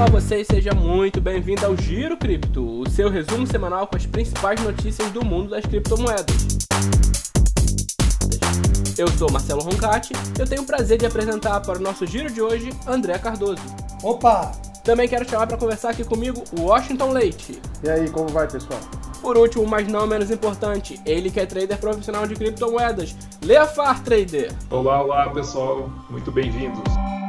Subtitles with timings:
[0.00, 4.06] Olá a vocês, seja muito bem-vindo ao Giro Cripto, o seu resumo semanal com as
[4.06, 6.56] principais notícias do mundo das criptomoedas.
[8.96, 12.32] Eu sou Marcelo Roncati e eu tenho o prazer de apresentar para o nosso giro
[12.32, 13.62] de hoje André Cardoso.
[14.02, 14.52] Opa!
[14.82, 17.60] Também quero chamar para conversar aqui comigo o Washington Leite.
[17.84, 18.80] E aí, como vai, pessoal?
[19.20, 24.50] Por último, mas não menos importante, ele que é trader profissional de criptomoedas, Leafar Trader.
[24.70, 27.19] Olá, olá pessoal, muito bem-vindos.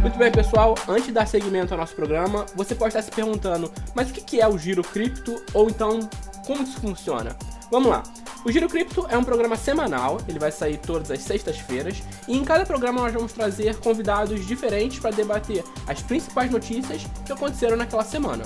[0.00, 3.70] Muito bem, pessoal, antes de dar seguimento ao nosso programa, você pode estar se perguntando,
[3.94, 6.08] mas o que é o Giro Cripto ou então
[6.46, 7.36] como isso funciona?
[7.70, 8.04] Vamos lá.
[8.44, 12.44] O Giro Cripto é um programa semanal, ele vai sair todas as sextas-feiras, e em
[12.44, 18.04] cada programa nós vamos trazer convidados diferentes para debater as principais notícias que aconteceram naquela
[18.04, 18.44] semana.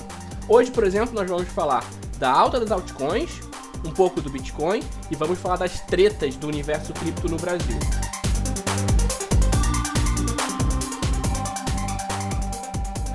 [0.49, 1.85] Hoje, por exemplo, nós vamos falar
[2.17, 3.41] da alta das altcoins,
[3.85, 7.77] um pouco do Bitcoin e vamos falar das tretas do universo cripto no Brasil.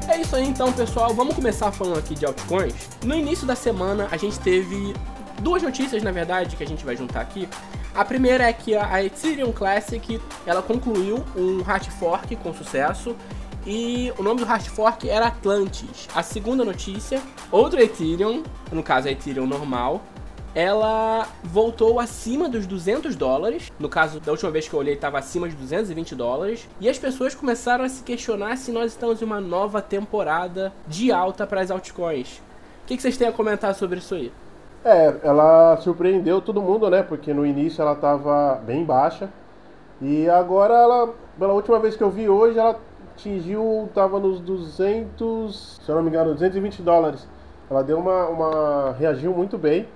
[0.08, 1.12] É isso aí então, pessoal.
[1.12, 2.88] Vamos começar falando aqui de altcoins.
[3.04, 4.94] No início da semana, a gente teve
[5.42, 7.46] duas notícias, na verdade, que a gente vai juntar aqui.
[7.94, 13.14] A primeira é que a Ethereum Classic, ela concluiu um hard fork com sucesso
[13.66, 16.08] e o nome do hard fork era Atlantis.
[16.14, 17.20] A segunda notícia,
[17.52, 20.02] outra Ethereum, no caso a Ethereum normal,
[20.54, 23.72] ela voltou acima dos 200 dólares.
[23.78, 26.68] No caso, da última vez que eu olhei, estava acima de 220 dólares.
[26.80, 31.12] E as pessoas começaram a se questionar se nós estamos em uma nova temporada de
[31.12, 32.38] alta para as altcoins.
[32.84, 34.32] O que, que vocês têm a comentar sobre isso aí?
[34.84, 37.02] É, ela surpreendeu todo mundo, né?
[37.02, 39.28] Porque no início ela estava bem baixa.
[40.00, 42.78] E agora ela, pela última vez que eu vi hoje, ela
[43.14, 47.26] atingiu, tava nos 200, se eu não me engano, 220 dólares.
[47.68, 49.86] Ela deu uma, uma reagiu muito bem,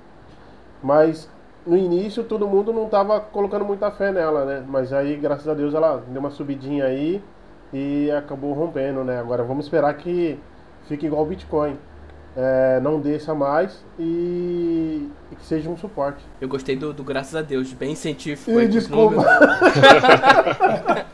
[0.82, 1.28] mas
[1.66, 4.64] no início todo mundo não estava colocando muita fé nela, né?
[4.66, 7.22] Mas aí, graças a Deus, ela deu uma subidinha aí
[7.72, 9.18] e acabou rompendo, né?
[9.18, 10.38] Agora vamos esperar que
[10.88, 11.78] fique igual o Bitcoin
[12.36, 16.24] é, não desça mais e, e, que seja um suporte.
[16.40, 18.58] Eu gostei do, do graças a Deus, bem científico.
[18.60, 19.22] E, desculpa.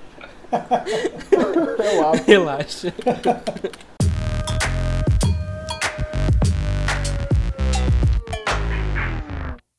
[0.50, 2.93] é Relaxa.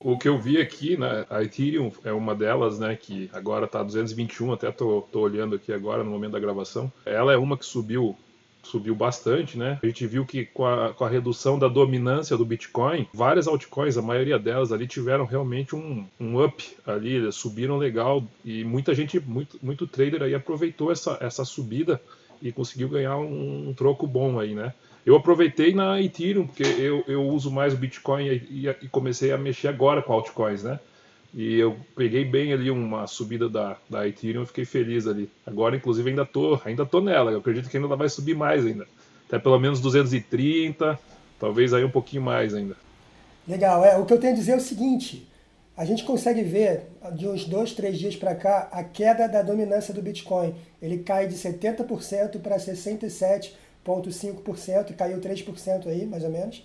[0.10, 3.84] O que eu vi aqui, né, a Ethereum é uma delas, né, que agora está
[3.84, 6.92] 221, até tô, tô olhando aqui agora no momento da gravação.
[7.06, 8.18] Ela é uma que subiu
[8.64, 9.80] subiu bastante, né?
[9.82, 13.98] A gente viu que com a, com a redução da dominância do Bitcoin, várias altcoins,
[13.98, 19.20] a maioria delas ali tiveram realmente um, um up ali, subiram legal e muita gente,
[19.20, 22.02] muito, muito trader aí aproveitou essa, essa subida
[22.42, 24.74] e conseguiu ganhar um, um troco bom aí, né?
[25.10, 29.32] Eu aproveitei na Ethereum, porque eu, eu uso mais o Bitcoin e, e, e comecei
[29.32, 30.80] a mexer agora com altcoins, né?
[31.34, 35.28] E eu peguei bem ali uma subida da, da Ethereum fiquei feliz ali.
[35.48, 37.32] Agora, inclusive, ainda tô, ainda tô nela.
[37.32, 38.86] Eu acredito que ainda vai subir mais ainda.
[39.28, 41.00] Até pelo menos 230,
[41.40, 42.76] talvez aí um pouquinho mais ainda.
[43.48, 43.84] Legal.
[43.84, 45.28] É, o que eu tenho a dizer é o seguinte.
[45.76, 46.84] A gente consegue ver,
[47.16, 50.54] de uns dois, três dias para cá, a queda da dominância do Bitcoin.
[50.80, 52.60] Ele cai de 70% para
[53.98, 56.64] 67,5%, caiu 3% aí, mais ou menos,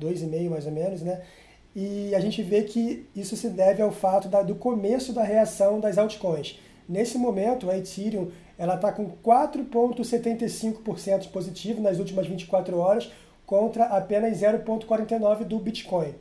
[0.00, 1.22] 2,5% mais ou menos, né?
[1.78, 5.78] e a gente vê que isso se deve ao fato da, do começo da reação
[5.78, 6.58] das altcoins.
[6.88, 13.12] Nesse momento, a Ethereum está com 4,75% positivo nas últimas 24 horas,
[13.44, 16.14] contra apenas 0,49% do Bitcoin.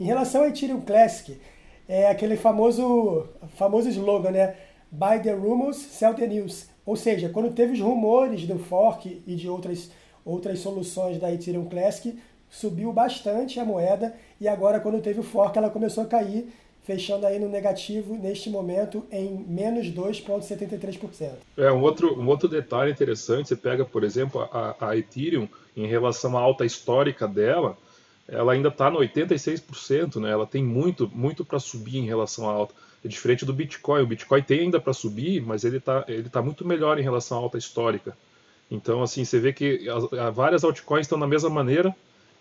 [0.00, 1.38] Em relação ao Ethereum Classic,
[1.86, 4.56] é aquele famoso, famoso slogan, né?
[4.90, 6.66] Buy the rumors, sell the news.
[6.86, 9.90] Ou seja, quando teve os rumores do fork e de outras,
[10.24, 12.18] outras soluções da Ethereum Classic,
[12.50, 16.52] subiu bastante a moeda e agora quando teve o fork ela começou a cair,
[16.82, 21.30] fechando aí no negativo neste momento em menos 2,73%.
[21.56, 25.86] É, um outro, um outro detalhe interessante, você pega, por exemplo, a, a Ethereum, em
[25.86, 27.76] relação à alta histórica dela,
[28.28, 30.30] ela ainda está no 86%, né?
[30.30, 32.74] ela tem muito, muito para subir em relação à alta.
[33.04, 34.02] É diferente do Bitcoin.
[34.02, 37.38] O Bitcoin tem ainda para subir, mas ele está ele tá muito melhor em relação
[37.38, 38.16] à alta histórica.
[38.70, 41.94] Então, assim, você vê que as, várias altcoins estão na mesma maneira,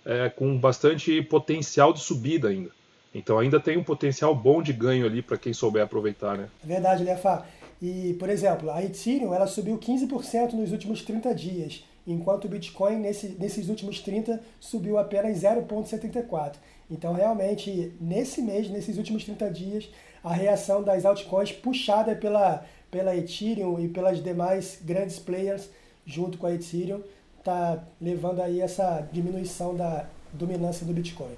[0.06, 2.70] é, com bastante potencial de subida ainda.
[3.14, 6.50] Então ainda tem um potencial bom de ganho ali para quem souber aproveitar, né?
[6.64, 7.46] É verdade, Lefa.
[7.82, 12.96] E, por exemplo, a Ethereum ela subiu 15% nos últimos 30 dias, enquanto o Bitcoin
[12.96, 16.54] nesse, nesses últimos 30 subiu apenas 0,74.
[16.90, 19.90] Então, realmente, nesse mês, nesses últimos 30 dias,
[20.24, 25.70] a reação das altcoins puxada pela, pela Ethereum e pelas demais grandes players
[26.06, 27.02] junto com a Ethereum
[27.40, 31.36] está levando aí essa diminuição da dominância do Bitcoin.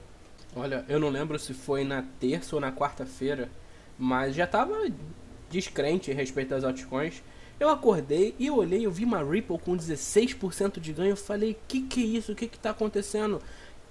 [0.55, 3.49] Olha, eu não lembro se foi na terça ou na quarta-feira,
[3.97, 4.73] mas já estava
[5.49, 7.21] descrente a respeito das altcoins.
[7.59, 11.11] Eu acordei e olhei, eu vi uma Ripple com 16% de ganho.
[11.11, 12.31] Eu falei, que que é isso?
[12.33, 13.41] O que que tá acontecendo?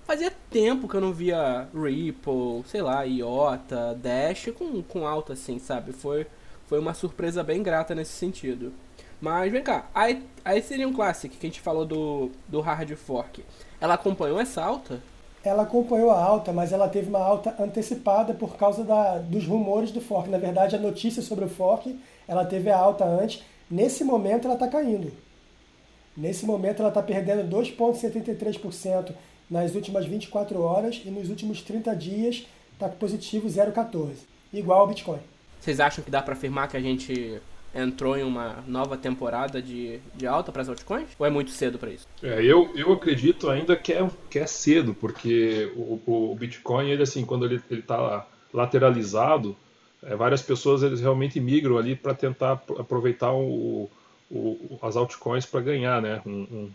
[0.04, 5.58] Fazia tempo que eu não via Ripple, sei lá, IOTA, Dash com, com alta assim,
[5.58, 5.92] sabe?
[5.92, 6.26] Foi,
[6.66, 8.70] foi uma surpresa bem grata nesse sentido.
[9.18, 10.04] Mas vem cá, a,
[10.44, 13.42] a Ethereum Classic, que a gente falou do, do hard fork,
[13.80, 15.00] ela acompanhou essa alta?
[15.42, 19.90] Ela acompanhou a alta, mas ela teve uma alta antecipada por causa da, dos rumores
[19.90, 20.28] do fork.
[20.28, 21.98] Na verdade, a notícia sobre o fork,
[22.28, 23.42] ela teve a alta antes.
[23.70, 25.10] Nesse momento, ela está caindo.
[26.14, 29.14] Nesse momento, ela está perdendo 2,73%
[29.50, 34.14] nas últimas 24 horas e nos últimos 30 dias está positivo 0,14,
[34.52, 35.20] igual ao Bitcoin.
[35.60, 37.40] Vocês acham que dá para afirmar que a gente
[37.74, 41.08] entrou em uma nova temporada de, de alta para as altcoins?
[41.18, 42.06] Ou é muito cedo para isso?
[42.22, 47.02] É, eu, eu acredito ainda que é, que é cedo, porque o, o Bitcoin, ele
[47.02, 49.56] assim, quando ele está lateralizado,
[50.02, 53.90] é, várias pessoas eles realmente migram ali para tentar aproveitar o,
[54.30, 56.22] o, as altcoins para ganhar, né?
[56.24, 56.70] Um, um,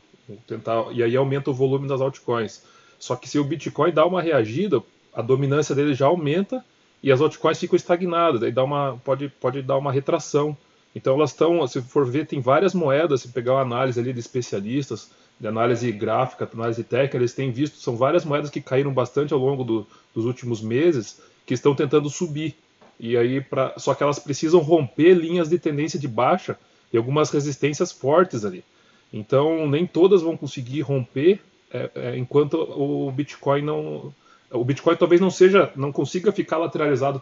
[0.47, 2.63] tentar, e aí aumenta o volume das altcoins.
[2.99, 4.81] Só que se o Bitcoin dá uma reagida,
[5.13, 6.63] a dominância dele já aumenta
[7.01, 10.55] e as altcoins ficam estagnadas, daí dá uma, pode, pode dar uma retração.
[10.93, 14.19] Então elas estão, se for ver, tem várias moedas, se pegar uma análise ali de
[14.19, 19.33] especialistas, de análise gráfica, análise técnica, eles têm visto, são várias moedas que caíram bastante
[19.33, 22.55] ao longo do, dos últimos meses, que estão tentando subir.
[22.99, 26.59] E aí, pra, só que elas precisam romper linhas de tendência de baixa
[26.91, 28.63] e algumas resistências fortes ali.
[29.11, 31.41] Então, nem todas vão conseguir romper
[31.71, 34.13] é, é, enquanto o Bitcoin não.
[34.51, 37.21] O Bitcoin talvez não seja, não consiga ficar lateralizado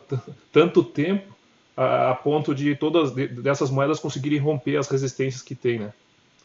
[0.52, 1.36] tanto tempo
[1.76, 5.94] a, a ponto de todas de, dessas moedas conseguirem romper as resistências que tem, né?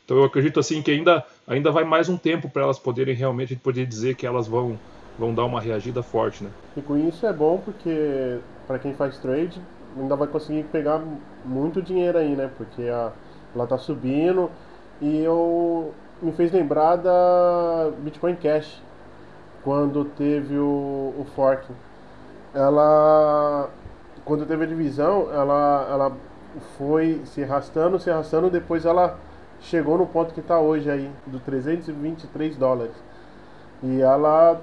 [0.05, 3.55] Então eu acredito assim que ainda, ainda vai mais um tempo para elas poderem realmente
[3.55, 4.79] poder dizer que elas vão
[5.19, 6.51] vão dar uma reagida forte, né?
[6.77, 9.61] E com isso é bom porque para quem faz trade
[9.97, 11.01] ainda vai conseguir pegar
[11.45, 12.51] muito dinheiro aí, né?
[12.57, 13.13] Porque a,
[13.55, 14.51] ela tá subindo
[15.03, 18.81] e eu me fez lembrar da Bitcoin Cash
[19.65, 21.67] quando teve o, o fork.
[22.55, 23.69] Ela
[24.25, 26.13] quando teve a divisão, ela, ela
[26.79, 29.19] foi se arrastando, se arrastando, depois ela
[29.61, 32.95] chegou no ponto que está hoje aí, do 323 dólares.
[33.83, 34.61] E ela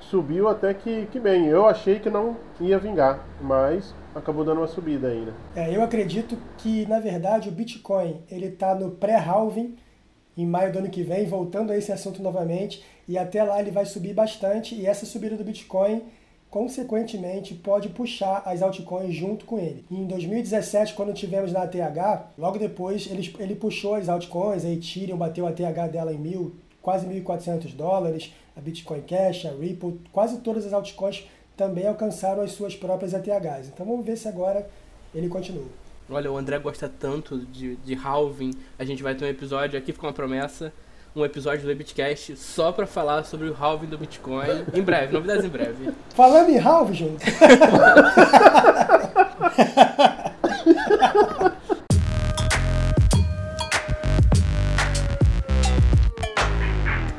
[0.00, 1.46] subiu até que, que bem.
[1.46, 5.34] Eu achei que não ia vingar, mas acabou dando uma subida ainda.
[5.54, 9.76] É, eu acredito que, na verdade, o Bitcoin ele está no pré-halving
[10.36, 13.70] em maio do ano que vem, voltando a esse assunto novamente, e até lá ele
[13.70, 16.02] vai subir bastante, e essa subida do Bitcoin
[16.50, 19.84] consequentemente pode puxar as altcoins junto com ele.
[19.90, 25.16] Em 2017, quando tivemos na ATH, logo depois ele, ele puxou as altcoins, a Ethereum
[25.16, 30.38] bateu a ATH dela em mil, quase 1.400 dólares, a Bitcoin Cash, a Ripple, quase
[30.40, 31.26] todas as altcoins
[31.56, 33.68] também alcançaram as suas próprias ATHs.
[33.68, 34.68] Então vamos ver se agora
[35.14, 35.66] ele continua.
[36.08, 39.92] Olha, o André gosta tanto de, de halving, a gente vai ter um episódio aqui
[39.92, 40.72] com uma promessa
[41.16, 44.66] um episódio do Bitcast só para falar sobre o halving do Bitcoin.
[44.74, 45.90] Em breve, novidades em breve.
[46.10, 47.24] Falando em halving, gente.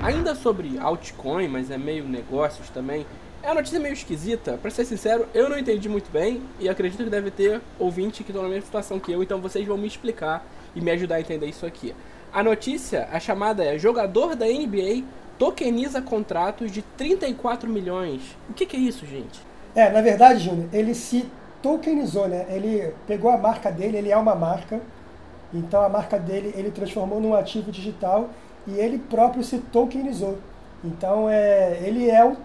[0.04, 3.04] Ainda sobre altcoin, mas é meio negócios também.
[3.48, 4.60] É uma notícia meio esquisita.
[4.62, 8.32] Pra ser sincero, eu não entendi muito bem e acredito que deve ter ouvinte que
[8.32, 11.22] estão na mesma situação que eu, então vocês vão me explicar e me ajudar a
[11.22, 11.96] entender isso aqui.
[12.34, 15.06] A notícia, a chamada é jogador da NBA
[15.40, 18.36] tokeniza contratos de 34 milhões.
[18.50, 19.40] O que, que é isso, gente?
[19.74, 21.26] É, na verdade, Júnior, ele se
[21.64, 22.48] tokenizou, né?
[22.50, 24.82] Ele pegou a marca dele, ele é uma marca.
[25.54, 28.30] Então a marca dele ele transformou num ativo digital
[28.68, 30.38] e ele próprio se tokenizou.
[30.84, 32.36] Então é, ele é um,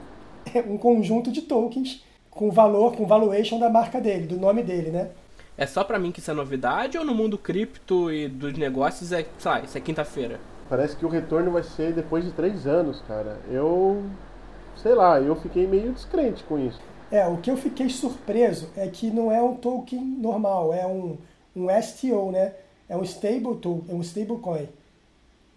[0.67, 5.11] um conjunto de tokens com valor, com valuation da marca dele, do nome dele, né?
[5.57, 9.13] É só para mim que isso é novidade ou no mundo cripto e dos negócios
[9.13, 10.41] é, sai, isso é quinta-feira?
[10.69, 13.39] Parece que o retorno vai ser depois de três anos, cara.
[13.51, 14.03] Eu,
[14.77, 16.81] sei lá, eu fiquei meio descrente com isso.
[17.11, 21.19] É, o que eu fiquei surpreso é que não é um token normal, é um,
[21.55, 22.55] um STO, né?
[22.89, 24.67] É um stable tool, é um stablecoin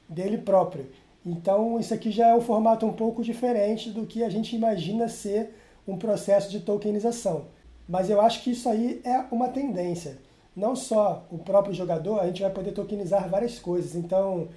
[0.10, 0.86] dele próprio.
[1.26, 5.08] Então isso aqui já é um formato um pouco diferente do que a gente imagina
[5.08, 5.56] ser
[5.88, 7.46] um processo de tokenização.
[7.88, 10.18] Mas eu acho que isso aí é uma tendência.
[10.56, 13.96] Não só o próprio jogador, a gente vai poder tokenizar várias coisas.
[13.96, 14.48] Então,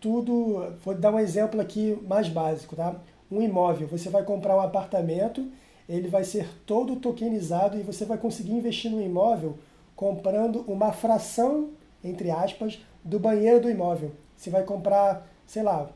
[0.00, 0.74] tudo.
[0.84, 2.96] Vou dar um exemplo aqui mais básico, tá?
[3.30, 3.86] Um imóvel.
[3.88, 5.46] Você vai comprar um apartamento,
[5.88, 9.58] ele vai ser todo tokenizado e você vai conseguir investir no imóvel
[9.94, 11.70] comprando uma fração,
[12.04, 14.12] entre aspas, do banheiro do imóvel.
[14.36, 15.88] Você vai comprar, sei lá,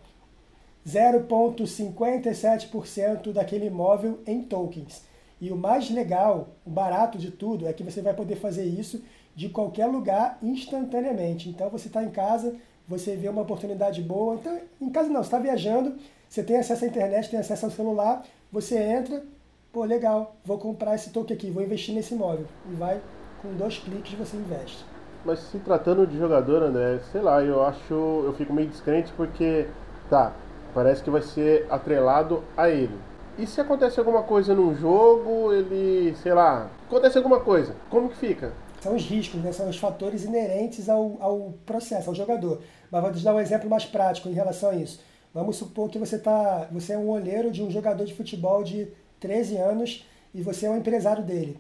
[0.93, 5.09] 0,57% daquele imóvel em tokens.
[5.41, 9.03] E o mais legal, o barato de tudo, é que você vai poder fazer isso
[9.35, 11.49] de qualquer lugar instantaneamente.
[11.49, 12.55] Então você está em casa,
[12.87, 14.35] você vê uma oportunidade boa.
[14.35, 15.95] Então, em casa não, você está viajando,
[16.29, 19.25] você tem acesso à internet, tem acesso ao celular, você entra,
[19.73, 22.47] pô, legal, vou comprar esse token aqui, vou investir nesse imóvel.
[22.71, 23.01] E vai,
[23.41, 24.85] com dois cliques você investe.
[25.25, 29.67] Mas se tratando de jogador, André, sei lá, eu acho, eu fico meio descrente porque,
[30.09, 30.35] tá,
[30.75, 32.99] parece que vai ser atrelado a ele.
[33.39, 38.17] E se acontece alguma coisa num jogo, ele, sei lá, acontece alguma coisa, como que
[38.17, 38.53] fica?
[38.81, 39.53] São os riscos, né?
[39.53, 42.61] são os fatores inerentes ao, ao processo, ao jogador.
[42.91, 45.01] Mas vou te dar um exemplo mais prático em relação a isso.
[45.33, 48.89] Vamos supor que você, tá, você é um olheiro de um jogador de futebol de
[49.21, 51.59] 13 anos e você é um empresário dele.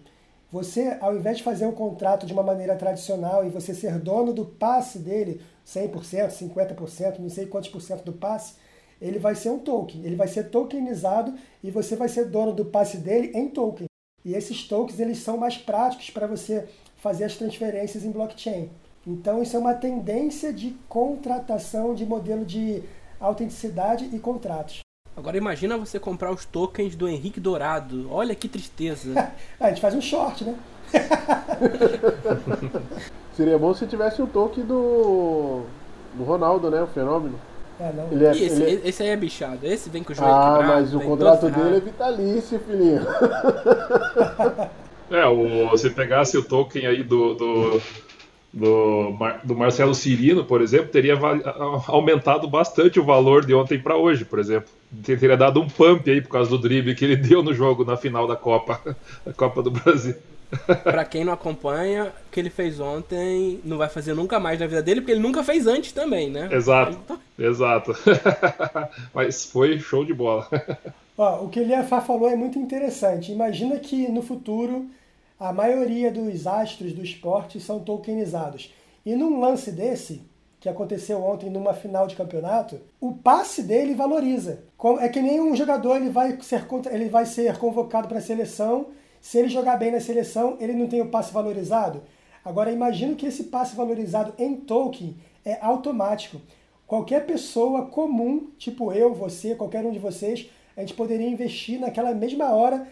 [0.50, 4.32] Você, ao invés de fazer um contrato de uma maneira tradicional e você ser dono
[4.32, 8.54] do passe dele, 100%, 50%, não sei quantos por cento do passe,
[9.00, 10.04] ele vai ser um token.
[10.04, 13.86] Ele vai ser tokenizado e você vai ser dono do passe dele em token.
[14.24, 18.68] E esses tokens eles são mais práticos para você fazer as transferências em blockchain.
[19.06, 22.82] Então isso é uma tendência de contratação de modelo de
[23.18, 24.80] autenticidade e contratos.
[25.16, 28.08] Agora imagina você comprar os tokens do Henrique Dourado.
[28.10, 29.32] Olha que tristeza.
[29.58, 30.54] a gente faz um short, né?
[33.34, 35.62] Seria bom se tivesse um token do,
[36.14, 36.82] do Ronaldo, né?
[36.82, 37.38] O fenômeno.
[37.80, 38.12] É, não.
[38.12, 38.88] Ele é, esse, ele...
[38.88, 39.66] esse aí é bichado.
[39.66, 40.72] Esse vem com o joelho ah, quebrado.
[40.72, 43.00] Ah, mas o contrato dele é vitalício, filhinho.
[45.10, 47.82] É, o, se pegasse o token aí do, do,
[48.52, 51.18] do, do Marcelo Cirino, por exemplo, teria
[51.88, 54.70] aumentado bastante o valor de ontem para hoje, por exemplo.
[55.02, 57.96] Teria dado um pump aí por causa do drible que ele deu no jogo na
[57.96, 58.80] final da Copa,
[59.26, 60.14] da Copa do Brasil.
[60.82, 64.66] Pra quem não acompanha, o que ele fez ontem não vai fazer nunca mais na
[64.66, 66.48] vida dele, porque ele nunca fez antes também, né?
[66.52, 67.92] Exato, exato.
[69.14, 70.48] Mas foi show de bola.
[71.16, 73.32] Ó, o que o Liafá falou é muito interessante.
[73.32, 74.86] Imagina que no futuro
[75.38, 78.72] a maioria dos astros do esporte são tokenizados.
[79.04, 80.22] E num lance desse,
[80.60, 84.62] que aconteceu ontem numa final de campeonato, o passe dele valoriza.
[85.00, 88.88] É que nem um jogador ele vai ser, ele vai ser convocado para a seleção
[89.20, 92.02] se ele jogar bem na seleção, ele não tem o passe valorizado.
[92.44, 96.40] Agora, imagino que esse passe valorizado em token é automático.
[96.86, 102.14] Qualquer pessoa comum, tipo eu, você, qualquer um de vocês, a gente poderia investir naquela
[102.14, 102.88] mesma hora,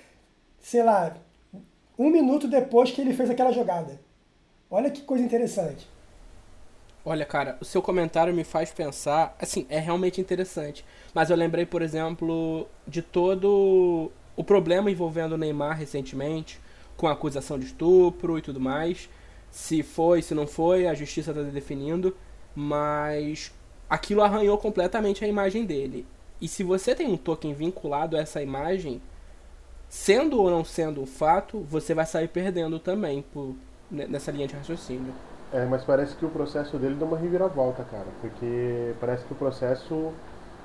[0.61, 1.16] sei lá,
[1.99, 3.99] um minuto depois que ele fez aquela jogada.
[4.70, 5.88] Olha que coisa interessante.
[7.04, 9.35] Olha, cara, o seu comentário me faz pensar.
[9.40, 10.85] Assim, é realmente interessante.
[11.14, 16.61] Mas eu lembrei, por exemplo, de todo o problema envolvendo o Neymar recentemente,
[16.97, 19.11] com a acusação de estupro e tudo mais.
[19.50, 22.16] Se foi, se não foi, a justiça está definindo,
[22.54, 23.52] mas
[23.90, 26.07] aquilo arranhou completamente a imagem dele.
[26.40, 29.02] E se você tem um token vinculado a essa imagem,
[29.88, 33.57] sendo ou não sendo um fato, você vai sair perdendo também por,
[33.90, 35.12] nessa linha de raciocínio.
[35.52, 39.37] É, mas parece que o processo dele deu uma reviravolta, cara, porque parece que o
[39.37, 40.12] processo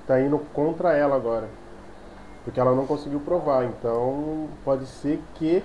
[0.06, 1.63] tá indo contra ela agora
[2.44, 3.66] porque ela não conseguiu provar.
[3.66, 5.64] Então pode ser que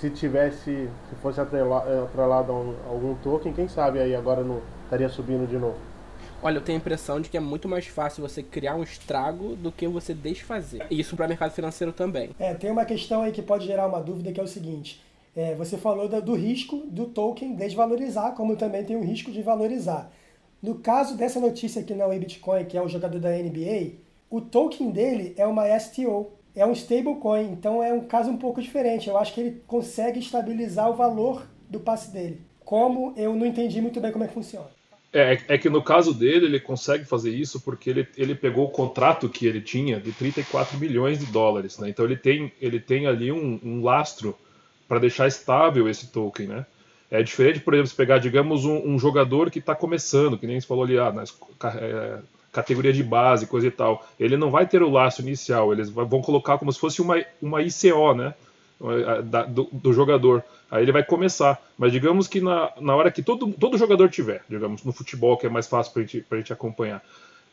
[0.00, 5.08] se tivesse, se fosse atrelado, atrelado a algum token, quem sabe aí agora não estaria
[5.08, 5.76] subindo de novo.
[6.40, 9.56] Olha, eu tenho a impressão de que é muito mais fácil você criar um estrago
[9.56, 10.86] do que você desfazer.
[10.88, 12.30] E isso para o mercado financeiro também.
[12.38, 15.02] É, tem uma questão aí que pode gerar uma dúvida que é o seguinte.
[15.34, 20.12] É, você falou do risco do token desvalorizar, como também tem o risco de valorizar.
[20.62, 23.94] No caso dessa notícia aqui na Bitcoin, que é o jogador da NBA,
[24.30, 28.60] o token dele é uma STO, é um stablecoin, então é um caso um pouco
[28.60, 29.08] diferente.
[29.08, 32.40] Eu acho que ele consegue estabilizar o valor do passe dele.
[32.64, 34.66] Como eu não entendi muito bem como é que funciona.
[35.10, 38.70] É, é que no caso dele, ele consegue fazer isso porque ele, ele pegou o
[38.70, 41.78] contrato que ele tinha de 34 milhões de dólares.
[41.78, 41.88] Né?
[41.88, 44.36] Então ele tem, ele tem ali um, um lastro
[44.86, 46.48] para deixar estável esse token.
[46.48, 46.66] Né?
[47.10, 50.60] É diferente, por exemplo, se pegar, digamos, um, um jogador que está começando, que nem
[50.60, 51.34] você falou ali, ah, nas,
[51.76, 52.18] é,
[52.58, 54.06] categoria de base, coisa e tal.
[54.18, 57.62] Ele não vai ter o laço inicial, eles vão colocar como se fosse uma, uma
[57.62, 58.34] ICO, né?
[59.24, 60.44] Da, do, do, jogador.
[60.70, 61.60] Aí ele vai começar.
[61.76, 65.46] Mas digamos que na, na hora que todo, todo jogador tiver, digamos, no futebol, que
[65.46, 67.02] é mais fácil para gente, a gente acompanhar.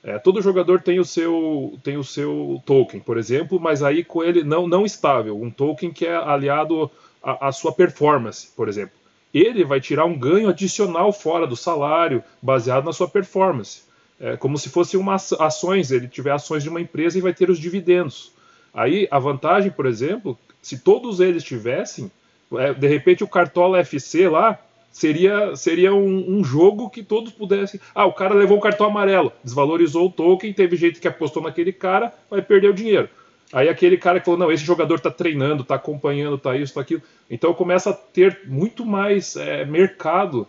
[0.04, 4.24] É, todo jogador tem o seu tem o seu token, por exemplo, mas aí com
[4.24, 6.92] ele não não estável, um token que é aliado
[7.24, 8.94] à, à sua performance, por exemplo.
[9.34, 13.82] Ele vai tirar um ganho adicional fora do salário, baseado na sua performance.
[14.20, 17.50] É como se fosse uma ações, ele tiver ações de uma empresa e vai ter
[17.50, 18.32] os dividendos.
[18.74, 22.12] Aí a vantagem, por exemplo, se todos eles tivessem,
[22.54, 24.60] é, de repente o Cartola FC lá
[24.92, 27.80] seria, seria um, um, jogo que todos pudessem.
[27.94, 31.74] Ah, o cara levou um cartão amarelo, desvalorizou o token, teve gente que apostou naquele
[31.74, 33.10] cara, vai perder o dinheiro.
[33.52, 36.82] Aí aquele cara que falou, não, esse jogador está treinando, está acompanhando, está isso, está
[36.82, 37.02] aquilo.
[37.30, 40.48] Então começa a ter muito mais é, mercado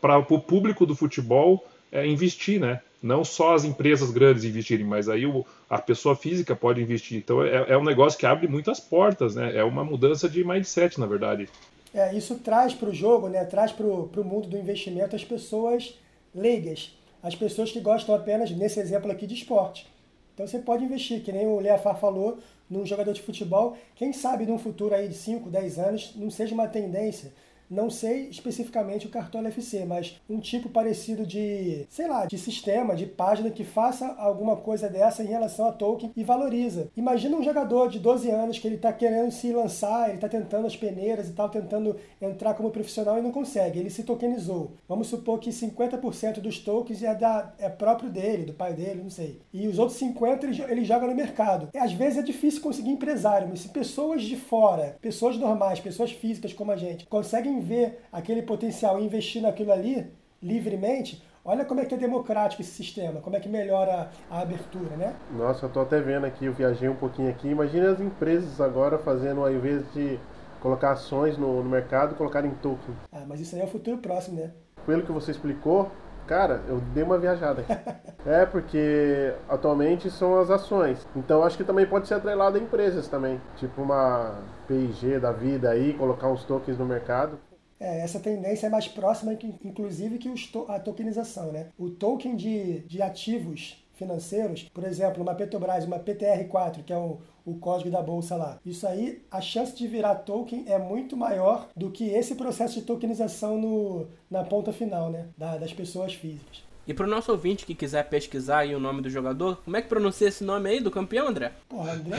[0.00, 2.80] para o público do futebol é, investir, né?
[3.00, 7.18] Não só as empresas grandes investirem, mas aí o, a pessoa física pode investir.
[7.18, 9.56] Então é, é um negócio que abre muitas portas, né?
[9.56, 11.48] É uma mudança de mindset, na verdade.
[11.94, 13.44] É, isso traz para o jogo, né?
[13.44, 15.96] Traz para o mundo do investimento as pessoas
[16.34, 19.86] leigas, as pessoas que gostam apenas, nesse exemplo aqui, de esporte.
[20.34, 23.76] Então você pode investir, que nem o Leafar falou, num jogador de futebol.
[23.94, 27.32] Quem sabe num futuro aí de 5, 10 anos não seja uma tendência
[27.74, 32.94] não sei especificamente o Cartola FC, mas um tipo parecido de, sei lá, de sistema,
[32.94, 36.88] de página que faça alguma coisa dessa em relação a Tolkien e valoriza.
[36.96, 40.66] Imagina um jogador de 12 anos que ele está querendo se lançar, ele está tentando
[40.66, 43.80] as peneiras e tal, tentando entrar como profissional e não consegue.
[43.80, 44.72] Ele se tokenizou.
[44.88, 49.10] Vamos supor que 50% dos tokens é, da, é próprio dele, do pai dele, não
[49.10, 49.40] sei.
[49.52, 51.68] E os outros 50% ele, ele joga no mercado.
[51.74, 56.12] E, às vezes é difícil conseguir empresário, mas se pessoas de fora, pessoas normais, pessoas
[56.12, 60.06] físicas como a gente, conseguem ver aquele potencial e investir naquilo ali
[60.42, 64.96] livremente, olha como é que é democrático esse sistema, como é que melhora a abertura,
[64.96, 65.16] né?
[65.36, 67.48] Nossa, eu tô até vendo aqui, eu viajei um pouquinho aqui.
[67.48, 70.18] Imagina as empresas agora fazendo, ao invés de
[70.60, 72.94] colocar ações no, no mercado, colocar em token.
[73.10, 74.52] Ah, mas isso aí é o futuro próximo, né?
[74.86, 75.90] Pelo que você explicou,
[76.26, 77.64] Cara, eu dei uma viajada.
[78.24, 81.06] é, porque atualmente são as ações.
[81.14, 83.40] Então acho que também pode ser atrelado a empresas também.
[83.56, 87.38] Tipo uma PIG da vida aí, colocar uns tokens no mercado.
[87.84, 91.52] É, essa tendência é mais próxima, que, inclusive, que to a tokenização.
[91.52, 91.66] Né?
[91.78, 97.18] O token de, de ativos financeiros, por exemplo, uma Petrobras, uma PTR4, que é o,
[97.44, 98.58] o código da bolsa lá.
[98.64, 102.86] Isso aí, a chance de virar token é muito maior do que esse processo de
[102.86, 105.28] tokenização no, na ponta final, né?
[105.36, 106.64] Da, das pessoas físicas.
[106.86, 109.88] E pro nosso ouvinte que quiser pesquisar aí o nome do jogador, como é que
[109.88, 111.52] pronuncia esse nome aí do campeão, André?
[111.66, 112.18] Porra, André?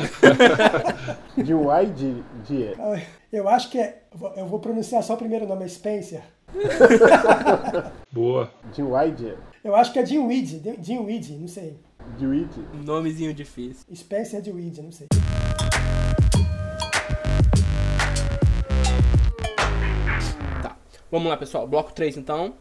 [1.38, 2.74] de wide de...
[3.36, 4.02] Eu acho que é...
[4.38, 6.24] Eu vou pronunciar só o primeiro nome, é Spencer.
[8.10, 8.50] Boa.
[8.72, 9.38] Jim Wide.
[9.62, 11.78] Eu acho que é Jim Weed, Jim Weed, não sei.
[12.18, 12.50] Jim Weed?
[12.86, 13.94] Nomezinho difícil.
[13.94, 15.08] Spencer de Weed, não sei.
[20.62, 20.78] Tá.
[21.12, 21.68] Vamos lá, pessoal.
[21.68, 22.54] Bloco 3, então.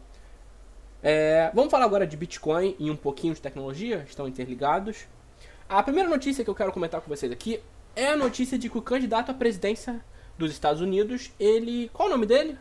[1.01, 5.07] É, vamos falar agora de Bitcoin e um pouquinho de tecnologia, estão interligados.
[5.69, 7.61] A primeira notícia que eu quero comentar com vocês aqui
[7.95, 10.03] é a notícia de que o candidato à presidência
[10.37, 11.89] dos Estados Unidos, ele.
[11.93, 12.57] Qual o nome dele?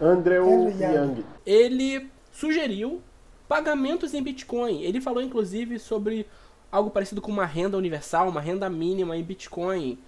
[0.00, 1.24] Andrew Yang.
[1.44, 3.02] Ele sugeriu
[3.48, 4.82] pagamentos em Bitcoin.
[4.82, 6.26] Ele falou inclusive sobre
[6.70, 9.98] algo parecido com uma renda universal, uma renda mínima em Bitcoin.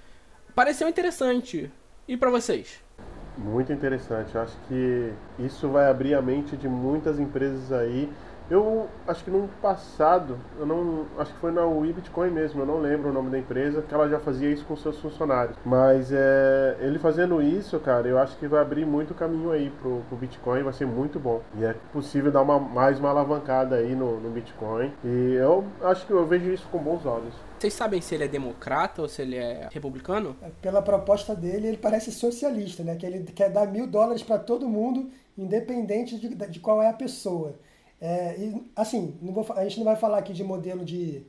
[0.54, 1.70] Pareceu interessante.
[2.06, 2.80] E para vocês?
[3.38, 4.34] Muito interessante.
[4.34, 8.08] Eu acho que isso vai abrir a mente de muitas empresas aí
[8.50, 11.06] eu acho que no passado, eu não.
[11.18, 13.94] Acho que foi na Wii Bitcoin mesmo, eu não lembro o nome da empresa, que
[13.94, 15.56] ela já fazia isso com seus funcionários.
[15.64, 20.02] Mas é, ele fazendo isso, cara, eu acho que vai abrir muito caminho aí pro,
[20.08, 21.40] pro Bitcoin, vai ser muito bom.
[21.58, 24.92] E é possível dar uma, mais uma alavancada aí no, no Bitcoin.
[25.04, 27.34] E eu acho que eu vejo isso com bons olhos.
[27.58, 30.34] Vocês sabem se ele é democrata ou se ele é republicano?
[30.42, 32.96] É, pela proposta dele, ele parece socialista, né?
[32.96, 36.92] Que ele quer dar mil dólares para todo mundo, independente de, de qual é a
[36.92, 37.54] pessoa.
[38.00, 41.22] É, e, assim, vou, a gente não vai falar aqui de modelo de,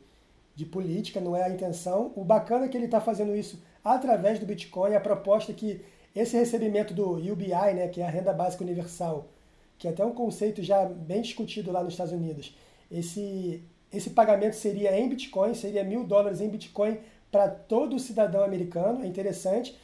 [0.55, 2.13] de política, não é a intenção.
[2.15, 4.95] O bacana é que ele está fazendo isso através do Bitcoin.
[4.95, 5.81] A proposta é que
[6.15, 9.27] esse recebimento do UBI, né, que é a renda básica universal,
[9.77, 12.55] que é até um conceito já bem discutido lá nos Estados Unidos,
[12.89, 16.99] esse, esse pagamento seria em Bitcoin, seria mil dólares em Bitcoin
[17.31, 19.03] para todo cidadão americano.
[19.03, 19.77] É interessante.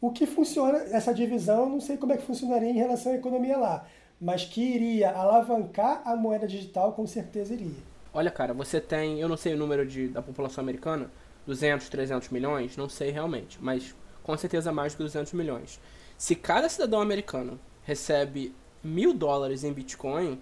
[0.00, 3.56] O que funciona, essa divisão, não sei como é que funcionaria em relação à economia
[3.56, 3.86] lá
[4.24, 7.76] mas que iria alavancar a moeda digital, com certeza iria.
[8.12, 11.10] Olha, cara, você tem, eu não sei o número de, da população americana,
[11.46, 15.78] 200, 300 milhões, não sei realmente, mas com certeza mais do que 200 milhões.
[16.16, 20.40] Se cada cidadão americano recebe mil dólares em Bitcoin,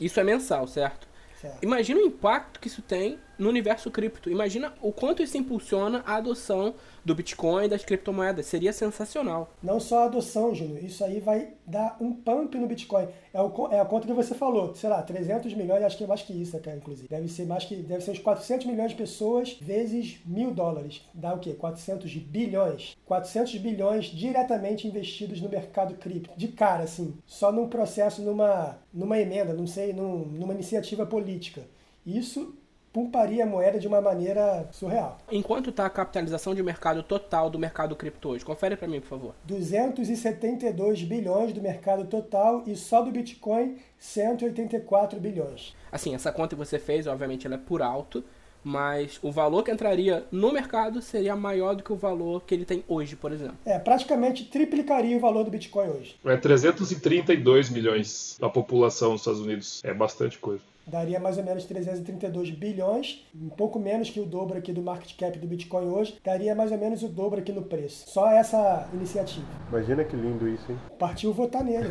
[0.00, 1.06] isso é mensal, certo?
[1.40, 1.62] certo?
[1.62, 4.28] Imagina o impacto que isso tem no universo cripto.
[4.28, 6.74] Imagina o quanto isso impulsiona a adoção
[7.06, 8.46] do Bitcoin e das criptomoedas.
[8.46, 9.48] Seria sensacional.
[9.62, 10.82] Não só a adoção, Júnior.
[10.82, 13.06] Isso aí vai dar um pump no Bitcoin.
[13.32, 14.74] É, o, é a conta que você falou.
[14.74, 17.08] Sei lá, 300 milhões, acho que é mais que isso até, inclusive.
[17.08, 17.76] Deve ser mais que...
[17.76, 21.02] Deve ser uns 400 milhões de pessoas vezes mil dólares.
[21.14, 21.54] Dá o quê?
[21.54, 22.96] 400 bilhões.
[23.06, 26.36] 400 bilhões diretamente investidos no mercado cripto.
[26.36, 27.16] De cara, assim.
[27.24, 31.62] Só num processo, numa, numa emenda, não sei, num, numa iniciativa política.
[32.04, 32.56] Isso
[32.96, 35.18] pumparia a moeda de uma maneira surreal.
[35.30, 38.42] Enquanto está a capitalização de mercado total do mercado cripto hoje?
[38.42, 39.34] Confere para mim, por favor.
[39.44, 45.76] 272 bilhões do mercado total e só do Bitcoin 184 bilhões.
[45.92, 48.24] Assim, essa conta que você fez, obviamente, ela é por alto,
[48.64, 52.64] mas o valor que entraria no mercado seria maior do que o valor que ele
[52.64, 53.58] tem hoje, por exemplo.
[53.66, 56.16] É, praticamente triplicaria o valor do Bitcoin hoje.
[56.24, 59.84] É 332 milhões da população dos Estados Unidos.
[59.84, 64.56] É bastante coisa daria mais ou menos 332 bilhões, um pouco menos que o dobro
[64.56, 67.62] aqui do market cap do Bitcoin hoje, daria mais ou menos o dobro aqui no
[67.62, 68.04] preço.
[68.08, 69.46] Só essa iniciativa.
[69.68, 70.78] Imagina que lindo isso, hein?
[70.98, 71.90] Partiu votar nele.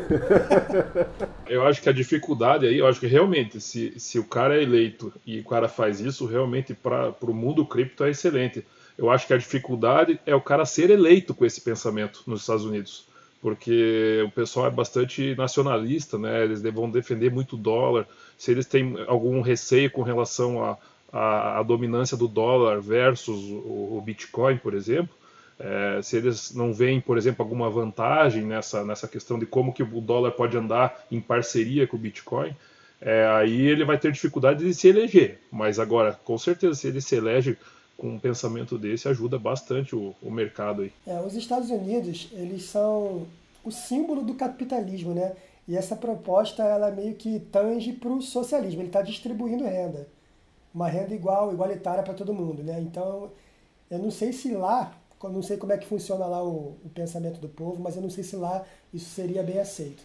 [1.46, 4.62] eu acho que a dificuldade aí, eu acho que realmente, se, se o cara é
[4.62, 8.64] eleito e o cara faz isso, realmente para o mundo cripto é excelente.
[8.96, 12.64] Eu acho que a dificuldade é o cara ser eleito com esse pensamento nos Estados
[12.64, 13.06] Unidos
[13.46, 16.42] porque o pessoal é bastante nacionalista, né?
[16.42, 18.08] Eles vão defender muito o dólar.
[18.36, 20.78] Se eles têm algum receio com relação à
[21.12, 25.14] a, dominância do dólar versus o, o Bitcoin, por exemplo,
[25.58, 29.82] é, se eles não veem, por exemplo, alguma vantagem nessa, nessa questão de como que
[29.82, 32.54] o dólar pode andar em parceria com o Bitcoin,
[33.00, 35.40] é, aí ele vai ter dificuldade de se eleger.
[35.50, 37.56] Mas agora, com certeza, se ele se elege
[37.96, 40.92] com um pensamento desse ajuda bastante o, o mercado aí.
[41.06, 43.26] É, os Estados Unidos, eles são
[43.64, 45.32] o símbolo do capitalismo, né?
[45.68, 50.06] E essa proposta, ela meio que tange para o socialismo, ele está distribuindo renda.
[50.72, 52.78] Uma renda igual, igualitária para todo mundo, né?
[52.80, 53.30] Então,
[53.90, 54.92] eu não sei se lá,
[55.24, 58.10] não sei como é que funciona lá o, o pensamento do povo, mas eu não
[58.10, 60.02] sei se lá isso seria bem aceito.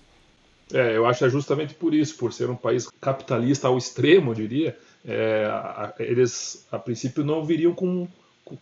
[0.73, 4.31] É, eu acho que é justamente por isso, por ser um país capitalista ao extremo,
[4.31, 5.47] eu diria, é,
[5.99, 8.07] eles a princípio não viriam com,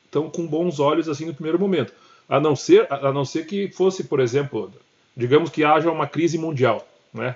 [0.10, 1.94] tão com bons olhos assim no primeiro momento.
[2.28, 4.72] A não ser, a não ser que fosse, por exemplo,
[5.16, 7.36] digamos que haja uma crise mundial, né?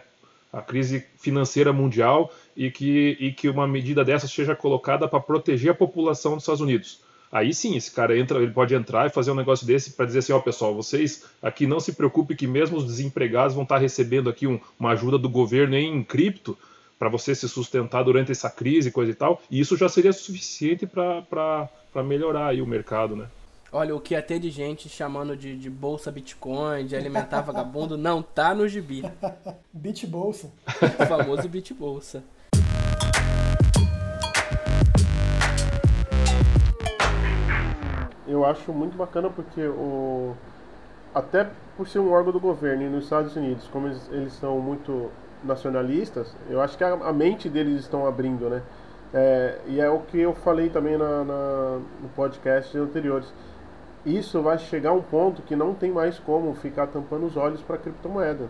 [0.51, 5.71] A crise financeira mundial e que, e que uma medida dessa seja colocada para proteger
[5.71, 7.01] a população dos Estados Unidos.
[7.31, 10.19] Aí sim, esse cara entra, ele pode entrar e fazer um negócio desse para dizer
[10.19, 14.29] assim, ó, pessoal, vocês aqui não se preocupem que mesmo os desempregados vão estar recebendo
[14.29, 16.55] aqui um, uma ajuda do governo em cripto,
[16.99, 20.85] para você se sustentar durante essa crise, coisa e tal, e isso já seria suficiente
[20.85, 21.69] para
[22.05, 23.27] melhorar aí o mercado, né?
[23.75, 27.97] Olha, o que ia ter de gente chamando de, de bolsa Bitcoin, de alimentar vagabundo,
[27.97, 29.01] não tá no gibi.
[29.73, 30.51] Bit Bolsa.
[30.99, 32.23] o famoso Bit Bolsa.
[38.27, 40.35] Eu acho muito bacana porque o
[41.15, 44.59] até por ser um órgão do governo e nos Estados Unidos, como eles, eles são
[44.59, 45.09] muito
[45.43, 48.61] nacionalistas, eu acho que a, a mente deles estão abrindo, né?
[49.11, 53.33] É, e é o que eu falei também na, na, no podcast anteriores.
[54.05, 57.61] Isso vai chegar a um ponto que não tem mais como ficar tampando os olhos
[57.61, 58.49] para a criptomoeda.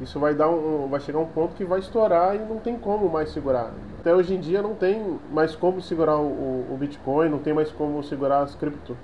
[0.00, 2.76] Isso vai dar um, vai chegar a um ponto que vai estourar e não tem
[2.76, 3.72] como mais segurar.
[3.98, 7.70] Até hoje em dia não tem mais como segurar o, o Bitcoin, não tem mais
[7.72, 8.96] como segurar as cripto.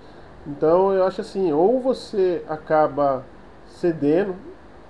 [0.46, 3.24] Então eu acho assim, ou você acaba
[3.66, 4.35] cedendo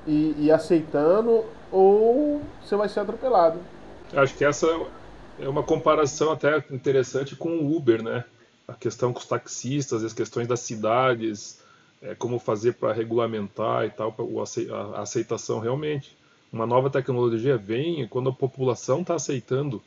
[0.04, 3.60] e, e aceitando, ou você vai ser atropelado.
[4.14, 4.66] Acho que essa
[5.38, 8.24] é uma comparação até interessante com o Uber, né?
[8.66, 11.60] A questão com os taxistas, as questões das cidades,
[12.00, 14.14] é, como fazer para regulamentar e tal,
[14.94, 16.16] a aceitação realmente.
[16.52, 19.82] Uma nova tecnologia vem quando a população está aceitando.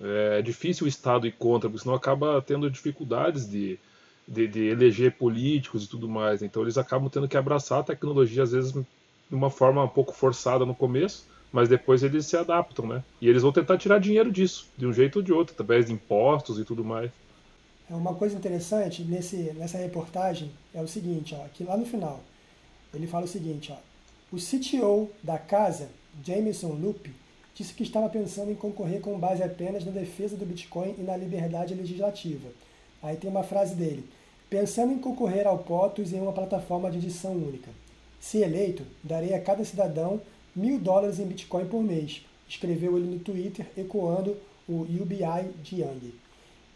[0.00, 3.78] É, é difícil o Estado ir contra, porque senão acaba tendo dificuldades de,
[4.26, 6.42] de, de eleger políticos e tudo mais.
[6.42, 8.84] Então eles acabam tendo que abraçar a tecnologia, às vezes de
[9.30, 13.04] uma forma um pouco forçada no começo, mas depois eles se adaptam, né?
[13.20, 15.92] E eles vão tentar tirar dinheiro disso, de um jeito ou de outro, através de
[15.92, 17.10] impostos e tudo mais.
[17.92, 22.20] É uma coisa interessante nesse, nessa reportagem é o seguinte, ó, que lá no final
[22.94, 23.76] ele fala o seguinte, ó,
[24.34, 25.90] o CTO da casa,
[26.24, 27.14] Jameson Loop,
[27.54, 31.18] disse que estava pensando em concorrer com base apenas na defesa do Bitcoin e na
[31.18, 32.48] liberdade legislativa.
[33.02, 34.08] Aí tem uma frase dele,
[34.48, 37.68] pensando em concorrer ao POTUS em uma plataforma de edição única.
[38.18, 40.18] Se eleito, darei a cada cidadão
[40.56, 44.34] mil dólares em Bitcoin por mês, escreveu ele no Twitter, ecoando
[44.66, 46.22] o UBI de Yang.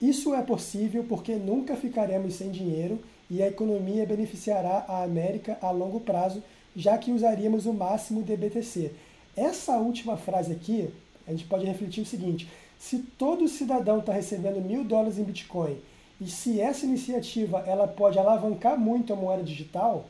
[0.00, 5.70] Isso é possível porque nunca ficaremos sem dinheiro e a economia beneficiará a América a
[5.70, 6.42] longo prazo,
[6.74, 8.92] já que usaríamos o máximo de BTC.
[9.34, 10.92] Essa última frase aqui,
[11.26, 15.78] a gente pode refletir o seguinte: se todo cidadão está recebendo mil dólares em Bitcoin
[16.20, 20.06] e se essa iniciativa ela pode alavancar muito a moeda digital,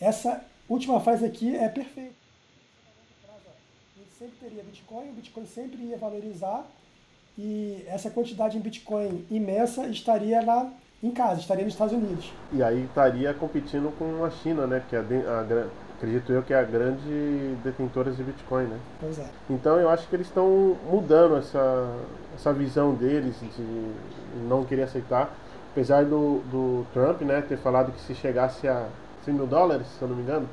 [0.00, 2.14] essa última frase aqui é perfeita.
[3.96, 6.68] A gente sempre teria Bitcoin, o Bitcoin sempre ia valorizar
[7.42, 10.70] e essa quantidade em Bitcoin imensa estaria lá
[11.02, 12.30] em casa, estaria nos Estados Unidos.
[12.52, 14.82] E aí estaria competindo com a China, né?
[14.90, 18.78] Que é a, a, acredito eu que é a grande detentora de Bitcoin, né?
[19.00, 19.24] Pois é.
[19.48, 21.96] Então eu acho que eles estão mudando essa,
[22.34, 23.92] essa visão deles de
[24.46, 25.34] não querer aceitar.
[25.72, 28.86] Apesar do, do Trump né, ter falado que se chegasse a
[29.24, 30.46] 100 mil dólares, se eu não me engano,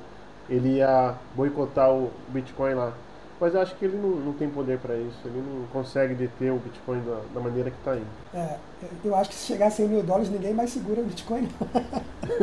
[0.50, 2.94] ele ia boicotar o Bitcoin lá.
[3.40, 6.52] Mas eu acho que ele não, não tem poder para isso, ele não consegue deter
[6.52, 8.08] o Bitcoin da, da maneira que está indo.
[8.34, 8.58] É,
[9.06, 11.48] eu acho que se chegar a 100 mil dólares, ninguém mais segura o Bitcoin.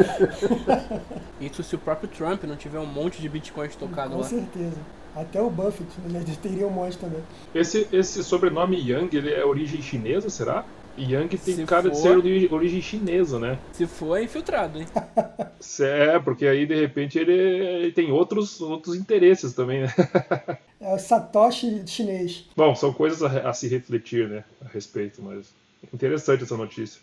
[1.40, 4.22] isso se o próprio Trump não tiver um monte de Bitcoins tocado Com lá.
[4.22, 4.78] Com certeza.
[5.16, 7.20] Até o Buffett né, teria um monte também.
[7.54, 10.64] Esse, esse sobrenome Yang, ele é origem chinesa, será?
[10.96, 13.58] Yang tem Se cara for, de ser de origem chinesa, né?
[13.72, 14.86] Se for, é infiltrado, hein?
[15.80, 19.94] É, porque aí de repente ele, ele tem outros, outros interesses também, né?
[20.84, 22.44] É o Satoshi chinês.
[22.54, 24.44] Bom, são coisas a, a se refletir, né?
[24.62, 25.54] A respeito, mas
[25.94, 27.00] interessante essa notícia.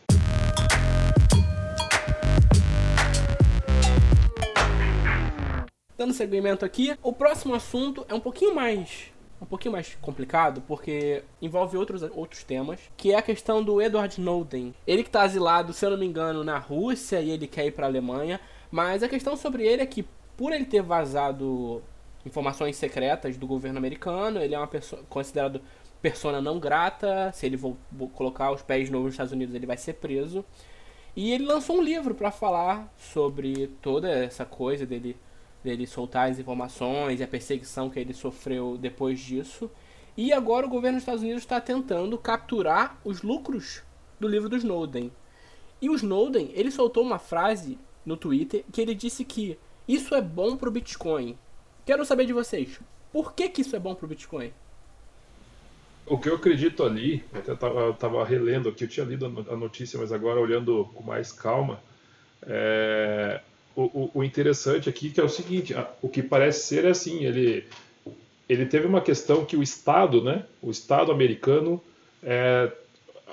[5.97, 9.09] Dando seguimento aqui, o próximo assunto é um pouquinho mais
[9.41, 14.13] um pouquinho mais complicado, porque envolve outros, outros temas, que é a questão do Edward
[14.13, 14.75] Snowden.
[14.85, 17.71] Ele que está asilado, se eu não me engano, na Rússia e ele quer ir
[17.71, 18.39] para a Alemanha,
[18.69, 20.05] mas a questão sobre ele é que,
[20.37, 21.81] por ele ter vazado
[22.25, 25.62] informações secretas do governo americano, ele é uma pessoa considerado
[26.01, 27.75] persona não grata, se ele for
[28.13, 30.43] colocar os pés nos Estados Unidos, ele vai ser preso.
[31.15, 35.17] E ele lançou um livro para falar sobre toda essa coisa dele
[35.63, 39.69] dele soltar as informações e a perseguição que ele sofreu depois disso.
[40.17, 43.84] E agora o governo dos Estados Unidos está tentando capturar os lucros
[44.19, 45.12] do livro do Snowden.
[45.81, 49.57] E o Snowden, ele soltou uma frase no Twitter que ele disse que
[49.88, 51.38] isso é bom para o Bitcoin.
[51.85, 52.79] Quero saber de vocês,
[53.11, 54.51] por que, que isso é bom para o Bitcoin?
[56.05, 60.11] O que eu acredito ali, eu estava relendo aqui, eu tinha lido a notícia, mas
[60.11, 61.79] agora olhando com mais calma,
[62.43, 63.39] é,
[63.75, 67.65] o, o, interessante aqui que é o seguinte, o que parece ser é assim, ele,
[68.49, 71.81] ele teve uma questão que o Estado, né, o Estado americano
[72.23, 72.71] é,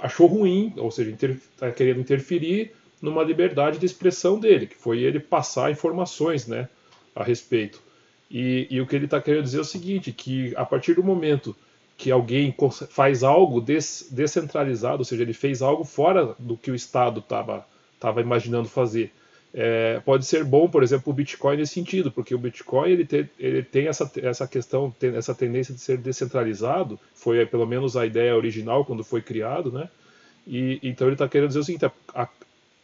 [0.01, 5.21] achou ruim, ou seja, está querendo interferir numa liberdade de expressão dele, que foi ele
[5.21, 6.69] passar informações né,
[7.15, 7.88] a respeito.
[8.31, 11.03] E, e o que ele está querendo dizer é o seguinte, que a partir do
[11.03, 11.57] momento
[11.97, 12.55] que alguém
[12.91, 18.21] faz algo des, descentralizado, ou seja, ele fez algo fora do que o Estado estava
[18.21, 19.13] imaginando fazer,
[19.53, 23.29] é, pode ser bom, por exemplo, o Bitcoin nesse sentido, porque o Bitcoin ele tem,
[23.39, 28.05] ele tem essa, essa questão, tem essa tendência de ser descentralizado, foi pelo menos a
[28.05, 29.89] ideia original quando foi criado, né?
[30.47, 32.29] E, então ele está querendo dizer o seguinte, a,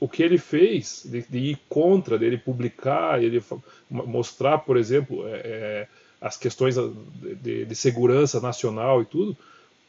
[0.04, 3.42] o que ele fez de, de, ir contra, dele publicar, ele
[3.88, 5.88] mostrar, por exemplo, é, é,
[6.20, 9.34] as questões de, de segurança nacional e tudo,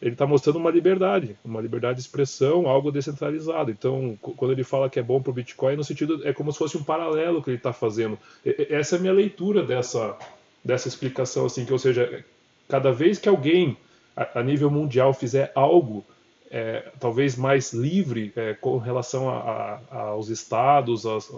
[0.02, 3.72] ele está mostrando uma liberdade, uma liberdade de expressão, algo descentralizado.
[3.72, 6.60] Então, quando ele fala que é bom para o Bitcoin, no sentido é como se
[6.60, 8.18] fosse um paralelo que ele está fazendo.
[8.70, 10.18] Essa é a minha leitura dessa,
[10.64, 12.24] dessa explicação, assim, que ou seja,
[12.70, 13.76] cada vez que alguém
[14.16, 16.06] a, a nível mundial fizer algo
[16.52, 21.32] é, talvez mais livre é, com relação a, a, aos estados, às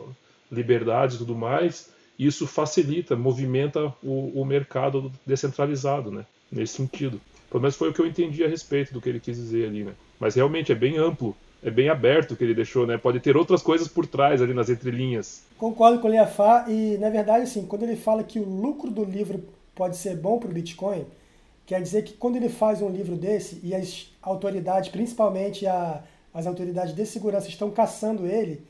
[0.52, 6.26] liberdades e tudo mais, isso facilita, movimenta o, o mercado descentralizado, né?
[6.52, 7.20] Nesse sentido.
[7.50, 9.84] Pelo menos foi o que eu entendi a respeito do que ele quis dizer ali,
[9.84, 9.94] né?
[10.20, 12.98] Mas realmente é bem amplo, é bem aberto o que ele deixou, né?
[12.98, 15.44] Pode ter outras coisas por trás ali nas entrelinhas.
[15.58, 19.04] Concordo com o Liafá e, na verdade, assim, quando ele fala que o lucro do
[19.04, 19.44] livro
[19.76, 21.06] pode ser bom para o Bitcoin,
[21.66, 26.46] quer dizer que quando ele faz um livro desse e as autoridades, principalmente a, as
[26.46, 28.66] autoridades de segurança, estão caçando ele,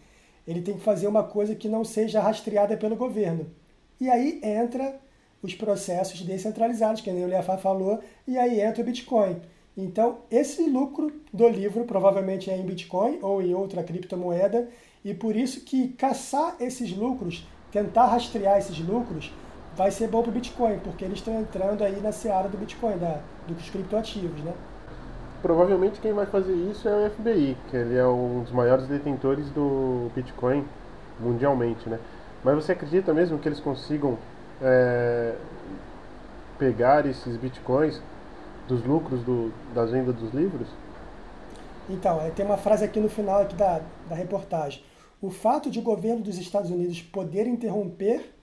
[0.48, 3.48] ele tem que fazer uma coisa que não seja rastreada pelo governo.
[4.00, 5.00] E aí entra
[5.42, 9.38] os processos descentralizados, que nem o Liafá falou, e aí entra o Bitcoin.
[9.76, 14.68] Então, esse lucro do livro provavelmente é em Bitcoin ou em outra criptomoeda,
[15.04, 19.32] e por isso que caçar esses lucros, tentar rastrear esses lucros,
[19.76, 22.98] vai ser bom para o Bitcoin, porque eles estão entrando aí na seara do Bitcoin,
[22.98, 24.54] da, dos criptoativos, né?
[25.42, 29.50] Provavelmente quem vai fazer isso é o FBI, que ele é um dos maiores detentores
[29.52, 30.66] do Bitcoin
[31.20, 32.00] mundialmente, né?
[32.44, 34.18] Mas você acredita mesmo que eles consigam
[34.62, 35.36] é,
[36.58, 38.02] pegar esses bitcoins
[38.68, 40.68] dos lucros do, das vendas dos livros?
[41.90, 44.84] Então, é, tem uma frase aqui no final aqui da, da reportagem.
[45.22, 48.34] O fato de o governo dos Estados Unidos poder interromper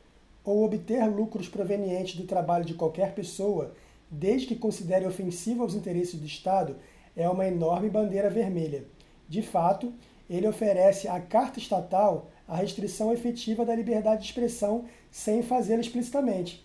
[0.45, 3.73] ou obter lucros provenientes do trabalho de qualquer pessoa,
[4.19, 6.77] desde que considere ofensivo aos interesses do Estado,
[7.17, 8.85] é uma enorme bandeira vermelha.
[9.29, 9.93] De fato,
[10.29, 16.65] ele oferece à carta estatal a restrição efetiva da liberdade de expressão sem fazê-la explicitamente.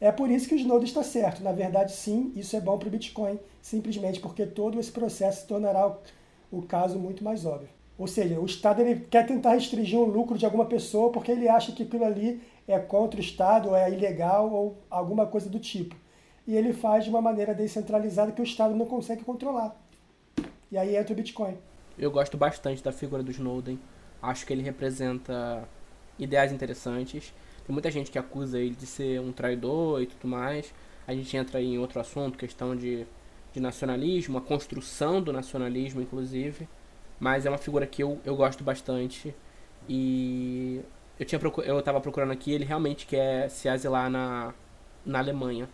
[0.00, 1.42] É por isso que o Snowden está certo.
[1.42, 5.46] Na verdade, sim, isso é bom para o Bitcoin, simplesmente porque todo esse processo se
[5.46, 5.96] tornará
[6.50, 7.68] o, caso muito mais óbvio.
[7.96, 11.48] Ou seja, o Estado ele quer tentar restringir o lucro de alguma pessoa porque ele
[11.48, 15.58] acha que aquilo ali é contra o Estado, ou é ilegal, ou alguma coisa do
[15.58, 15.94] tipo.
[16.46, 19.74] E ele faz de uma maneira descentralizada que o Estado não consegue controlar.
[20.70, 21.56] E aí entra o Bitcoin.
[21.98, 23.78] Eu gosto bastante da figura do Snowden.
[24.20, 25.66] Acho que ele representa
[26.18, 27.32] ideias interessantes.
[27.66, 30.74] Tem muita gente que acusa ele de ser um traidor e tudo mais.
[31.06, 33.06] A gente entra em outro assunto, questão de,
[33.52, 36.68] de nacionalismo, a construção do nacionalismo, inclusive.
[37.18, 39.34] Mas é uma figura que eu, eu gosto bastante.
[39.88, 40.80] E
[41.18, 44.52] eu tinha eu tava procurando aqui, ele realmente quer se asilar na,
[45.06, 45.68] na Alemanha.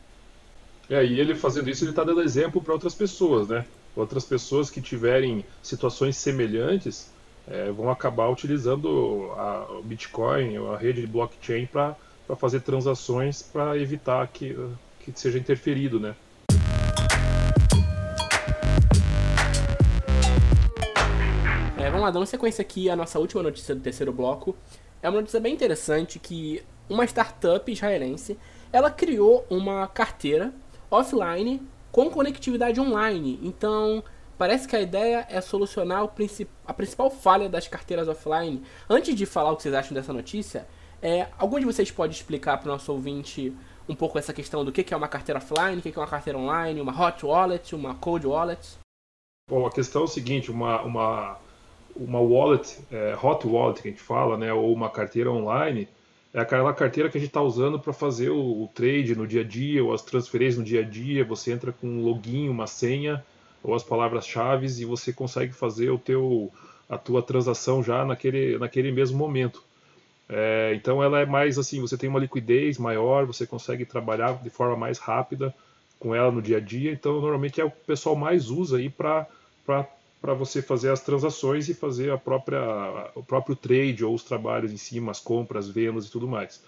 [0.91, 3.65] É, e ele fazendo isso, ele está dando exemplo para outras pessoas, né?
[3.95, 7.13] Outras pessoas que tiverem situações semelhantes
[7.47, 11.95] é, vão acabar utilizando a, o Bitcoin, a rede de blockchain, para
[12.37, 14.59] fazer transações para evitar que,
[14.99, 16.17] que seja interferido, né?
[21.79, 24.57] É, vamos lá, dando sequência aqui a nossa última notícia do terceiro bloco.
[25.01, 28.37] É uma notícia bem interessante que uma startup israelense,
[28.73, 30.53] ela criou uma carteira
[30.91, 33.39] offline com conectividade online.
[33.43, 34.03] Então,
[34.39, 36.09] parece que a ideia é solucionar
[36.67, 38.63] a principal falha das carteiras offline.
[38.89, 40.67] Antes de falar o que vocês acham dessa notícia,
[41.03, 43.55] é, algum de vocês pode explicar para o nosso ouvinte
[43.89, 46.39] um pouco essa questão do que é uma carteira offline, o que é uma carteira
[46.39, 48.79] online, uma hot wallet, uma cold wallet?
[49.51, 51.39] Bom, a questão é o seguinte, uma, uma,
[51.97, 55.89] uma wallet, é, hot wallet que a gente fala, né, ou uma carteira online,
[56.33, 59.41] é aquela carteira que a gente está usando para fazer o, o, trade no dia
[59.41, 61.25] a dia, ou as transferências no dia a dia.
[61.25, 63.25] Você entra com um login, uma senha,
[63.63, 66.51] ou as palavras-chave e você consegue fazer o teu,
[66.89, 69.63] a tua transação já naquele, naquele mesmo momento.
[70.29, 74.49] É, então ela é mais assim, você tem uma liquidez maior, você consegue trabalhar de
[74.49, 75.53] forma mais rápida
[75.99, 76.93] com ela no dia a dia.
[76.93, 79.27] Então normalmente é o pessoal mais usa aí para
[80.21, 84.73] para você fazer as transações e fazer a própria, o próprio trade ou os trabalhos
[84.73, 86.63] em cima, as compras, vendas e tudo mais.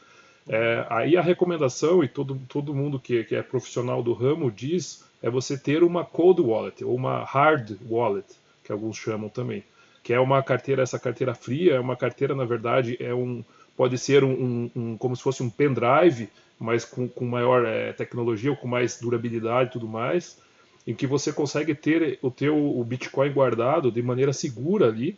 [0.48, 5.04] É, aí a recomendação, e todo, todo mundo que, que é profissional do ramo diz,
[5.22, 8.26] é você ter uma cold wallet ou uma hard wallet,
[8.64, 9.62] que alguns chamam também,
[10.02, 13.44] que é uma carteira, essa carteira fria, é uma carteira, na verdade, é um,
[13.76, 17.92] pode ser um, um, um como se fosse um pendrive, mas com, com maior é,
[17.92, 20.40] tecnologia ou com mais durabilidade e tudo mais,
[20.86, 25.16] em que você consegue ter o teu o Bitcoin guardado de maneira segura ali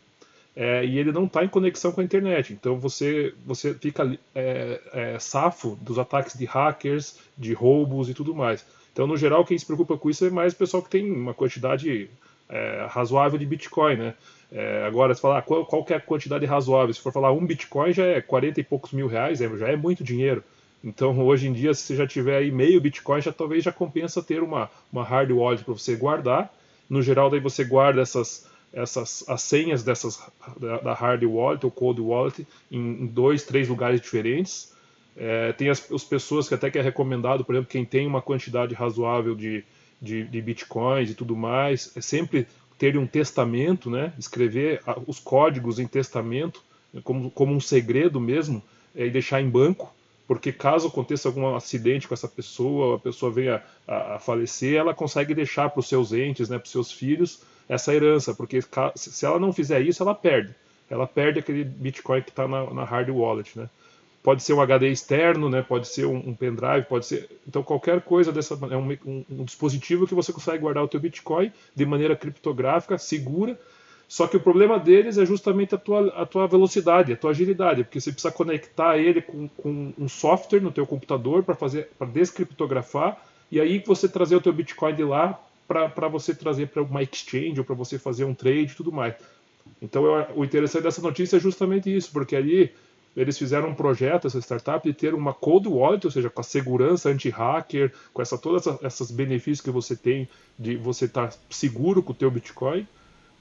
[0.56, 2.52] é, e ele não está em conexão com a internet.
[2.52, 8.34] Então você, você fica é, é, safo dos ataques de hackers, de roubos e tudo
[8.34, 8.64] mais.
[8.92, 11.34] Então, no geral, quem se preocupa com isso é mais o pessoal que tem uma
[11.34, 12.08] quantidade
[12.48, 14.14] é, razoável de Bitcoin, né?
[14.52, 17.92] É, agora, se falar qual, qual é a quantidade razoável, se for falar um Bitcoin
[17.92, 20.44] já é 40 e poucos mil reais, é, já é muito dinheiro.
[20.84, 24.22] Então, hoje em dia, se você já tiver aí meio Bitcoin, já talvez já compensa
[24.22, 26.54] ter uma, uma hard wallet para você guardar.
[26.90, 30.20] No geral, daí você guarda essas, essas as senhas dessas
[30.60, 34.74] da, da hard wallet ou cold wallet em, dois, três lugares diferentes.
[35.16, 38.20] É, tem as, as, pessoas que até que é recomendado, por exemplo, quem tem uma
[38.20, 39.64] quantidade razoável de,
[40.02, 44.12] de, de bitcoins e tudo mais, é sempre ter um testamento, né?
[44.18, 46.62] escrever os códigos em testamento
[47.04, 48.62] como, como um segredo mesmo
[48.94, 49.94] é, e deixar em banco
[50.26, 54.94] porque caso aconteça algum acidente com essa pessoa, a pessoa venha a, a falecer, ela
[54.94, 58.60] consegue deixar para os seus entes, né, para os seus filhos, essa herança, porque
[58.94, 60.54] se ela não fizer isso, ela perde.
[60.88, 63.68] Ela perde aquele Bitcoin que está na, na, hard wallet, né?
[64.22, 65.62] Pode ser um HD externo, né?
[65.62, 67.28] Pode ser um, um pendrive, pode ser.
[67.46, 71.00] Então qualquer coisa dessa é um, um, um dispositivo que você consegue guardar o teu
[71.00, 73.58] Bitcoin de maneira criptográfica, segura
[74.08, 77.84] só que o problema deles é justamente a tua, a tua velocidade, a tua agilidade,
[77.84, 82.06] porque você precisa conectar ele com, com um software no teu computador para fazer para
[82.06, 87.02] descriptografar e aí você trazer o teu Bitcoin de lá para você trazer para uma
[87.02, 89.14] exchange ou para você fazer um trade e tudo mais.
[89.80, 92.70] Então eu, o interessante dessa notícia é justamente isso, porque ali
[93.16, 96.44] eles fizeram um projeto, essa startup, de ter uma cold wallet, ou seja, com a
[96.44, 102.02] segurança anti-hacker, com essa, todos esses benefícios que você tem de você estar tá seguro
[102.02, 102.86] com o teu Bitcoin,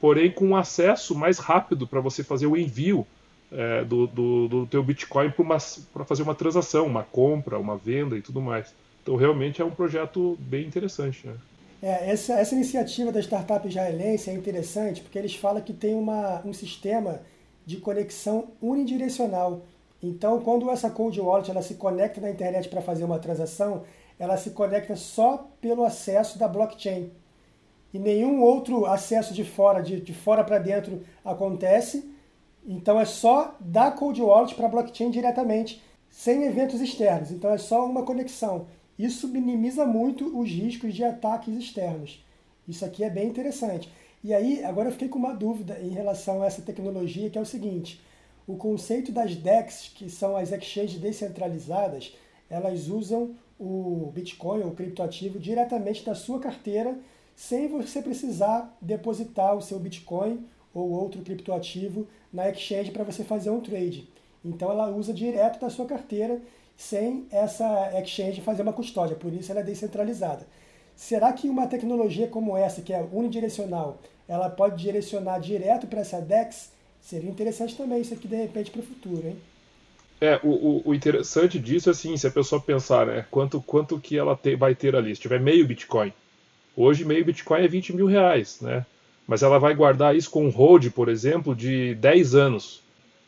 [0.03, 3.07] porém com acesso mais rápido para você fazer o envio
[3.49, 8.21] é, do, do, do teu Bitcoin para fazer uma transação, uma compra, uma venda e
[8.21, 8.73] tudo mais.
[9.01, 11.25] Então realmente é um projeto bem interessante.
[11.25, 11.35] Né?
[11.81, 16.41] É, essa, essa iniciativa da startup israelense é interessante porque eles falam que tem uma,
[16.43, 17.21] um sistema
[17.65, 19.61] de conexão unidirecional.
[20.01, 23.83] Então, quando essa cold wallet ela se conecta na internet para fazer uma transação,
[24.19, 27.09] ela se conecta só pelo acesso da blockchain
[27.93, 32.11] e nenhum outro acesso de fora, de, de fora para dentro acontece.
[32.65, 37.29] Então é só da Cold Wallet para blockchain diretamente, sem eventos externos.
[37.31, 38.65] Então é só uma conexão.
[38.97, 42.23] Isso minimiza muito os riscos de ataques externos.
[42.67, 43.91] Isso aqui é bem interessante.
[44.23, 47.41] E aí, agora eu fiquei com uma dúvida em relação a essa tecnologia, que é
[47.41, 48.01] o seguinte:
[48.47, 52.15] o conceito das DEX, que são as exchanges descentralizadas,
[52.49, 56.97] elas usam o Bitcoin, o criptoativo, diretamente da sua carteira
[57.35, 63.49] sem você precisar depositar o seu Bitcoin ou outro criptoativo na exchange para você fazer
[63.49, 64.07] um trade.
[64.43, 66.41] Então ela usa direto da sua carteira
[66.75, 70.45] sem essa exchange fazer uma custódia, por isso ela é descentralizada.
[70.95, 76.19] Será que uma tecnologia como essa, que é unidirecional, ela pode direcionar direto para essa
[76.19, 76.71] DEX?
[77.01, 79.37] Seria interessante também isso aqui de repente para o futuro, hein?
[80.21, 84.17] É, o, o, interessante disso é assim, se a pessoa pensar, né, quanto, quanto que
[84.17, 86.13] ela te, vai ter ali, se tiver meio Bitcoin.
[86.75, 88.85] Hoje meio Bitcoin é 20 mil reais, né?
[89.27, 92.81] Mas ela vai guardar isso com um hold, por exemplo, de 10 anos.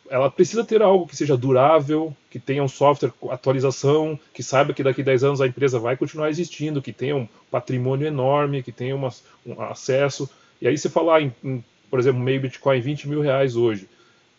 [0.10, 4.84] Ela precisa ter algo que seja durável, que tenha um software atualização, que saiba que
[4.84, 8.72] daqui a 10 anos a empresa vai continuar existindo, que tenha um patrimônio enorme, que
[8.72, 9.10] tenha uma,
[9.46, 10.30] um acesso.
[10.62, 13.88] E aí se falar em, em, por exemplo, meio Bitcoin 20 mil reais hoje,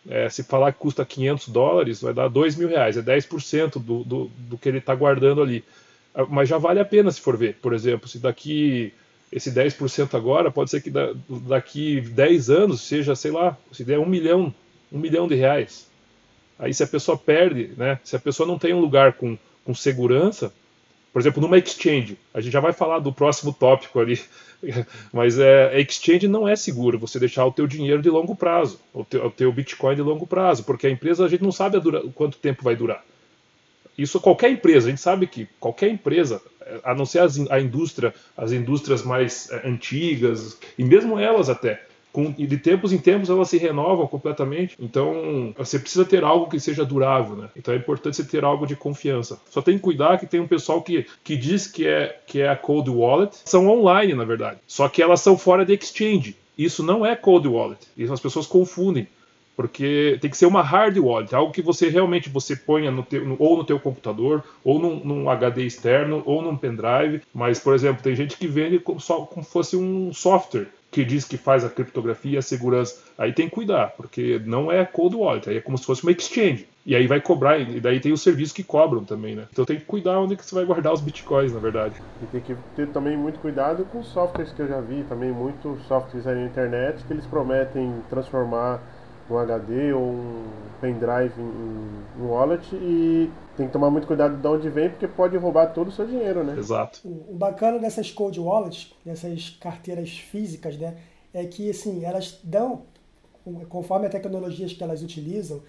[0.09, 4.03] é, se falar que custa 500 dólares, vai dar 2 mil reais, é 10% do,
[4.03, 5.63] do, do que ele está guardando ali.
[6.17, 7.57] Ah, mas já vale a pena se for ver.
[7.61, 8.91] Por exemplo, se daqui
[9.31, 10.89] esse 10% agora, pode ser que
[11.47, 14.53] daqui 10 anos seja, sei lá, se der um milhão,
[14.91, 15.87] um milhão de reais.
[16.57, 17.99] Aí se a pessoa perde, né?
[18.03, 20.51] Se a pessoa não tem um lugar com, com segurança,
[21.13, 24.19] por exemplo, numa exchange, a gente já vai falar do próximo tópico ali,
[25.13, 29.03] mas é, exchange não é seguro você deixar o teu dinheiro de longo prazo, o
[29.03, 32.01] teu, o teu Bitcoin de longo prazo, porque a empresa a gente não sabe dura,
[32.15, 33.03] quanto tempo vai durar.
[33.97, 36.41] Isso qualquer empresa, a gente sabe que qualquer empresa,
[36.83, 41.81] a não ser as, a indústria, as indústrias mais é, antigas, e mesmo elas até,
[42.17, 44.75] com, e de tempos em tempos elas se renovam completamente.
[44.79, 47.49] Então você precisa ter algo que seja durável, né?
[47.55, 49.39] Então é importante você ter algo de confiança.
[49.49, 52.49] Só tem que cuidar que tem um pessoal que, que diz que é, que é
[52.49, 56.35] a cold wallet, são online na verdade, só que elas são fora de exchange.
[56.57, 57.79] Isso não é cold wallet.
[57.95, 59.07] Isso as pessoas confundem
[59.57, 63.35] porque tem que ser uma hard wallet, algo que você realmente você ponha no teu,
[63.39, 67.23] ou no teu computador, ou num, num, HD externo, ou num pendrive.
[67.33, 71.25] Mas, por exemplo, tem gente que vende como, só, como fosse um software que diz
[71.25, 73.03] que faz a criptografia e a segurança.
[73.17, 76.11] Aí tem que cuidar, porque não é cold wallet, aí é como se fosse uma
[76.11, 76.67] exchange.
[76.85, 79.45] E aí vai cobrar, e daí tem os serviços que cobram também, né?
[79.51, 81.95] Então tem que cuidar onde que você vai guardar os bitcoins, na verdade.
[82.21, 85.81] E tem que ter também muito cuidado com softwares que eu já vi, também muitos
[85.87, 88.79] softwares aí na internet que eles prometem transformar
[89.29, 90.45] um HD ou um
[90.79, 95.35] pendrive em um wallet e tem que tomar muito cuidado de onde vem porque pode
[95.37, 96.55] roubar todo o seu dinheiro, né?
[96.57, 97.01] Exato.
[97.03, 100.97] O bacana dessas cold wallets, dessas carteiras físicas, né,
[101.33, 102.83] é que assim, elas dão
[103.69, 105.61] conforme as tecnologias que elas utilizam,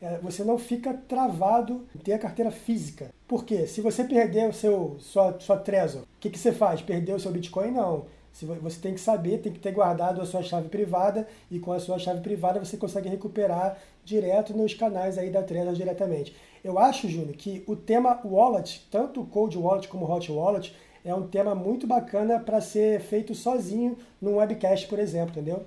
[0.00, 3.10] é, você não fica travado em ter a carteira física.
[3.28, 3.66] Por quê?
[3.66, 6.82] Se você perder o seu sua, sua Trezor, o que, que você faz?
[6.82, 7.70] Perdeu o seu Bitcoin?
[7.70, 11.72] Não você tem que saber, tem que ter guardado a sua chave privada e com
[11.72, 16.34] a sua chave privada você consegue recuperar direto nos canais aí da Trezor diretamente.
[16.62, 20.74] Eu acho, Júnior, que o tema wallet, tanto cold wallet como hot wallet,
[21.04, 25.64] é um tema muito bacana para ser feito sozinho num webcast, por exemplo, entendeu?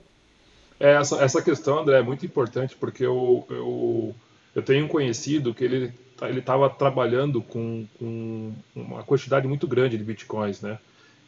[0.80, 4.16] É, essa, essa questão, André, é muito importante porque eu, eu,
[4.56, 9.98] eu tenho um conhecido que ele ele estava trabalhando com, com uma quantidade muito grande
[9.98, 10.78] de bitcoins, né?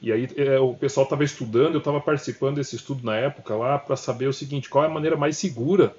[0.05, 3.79] E aí é, o pessoal estava estudando, eu estava participando desse estudo na época lá
[3.79, 5.95] para saber o seguinte, qual é a maneira mais segura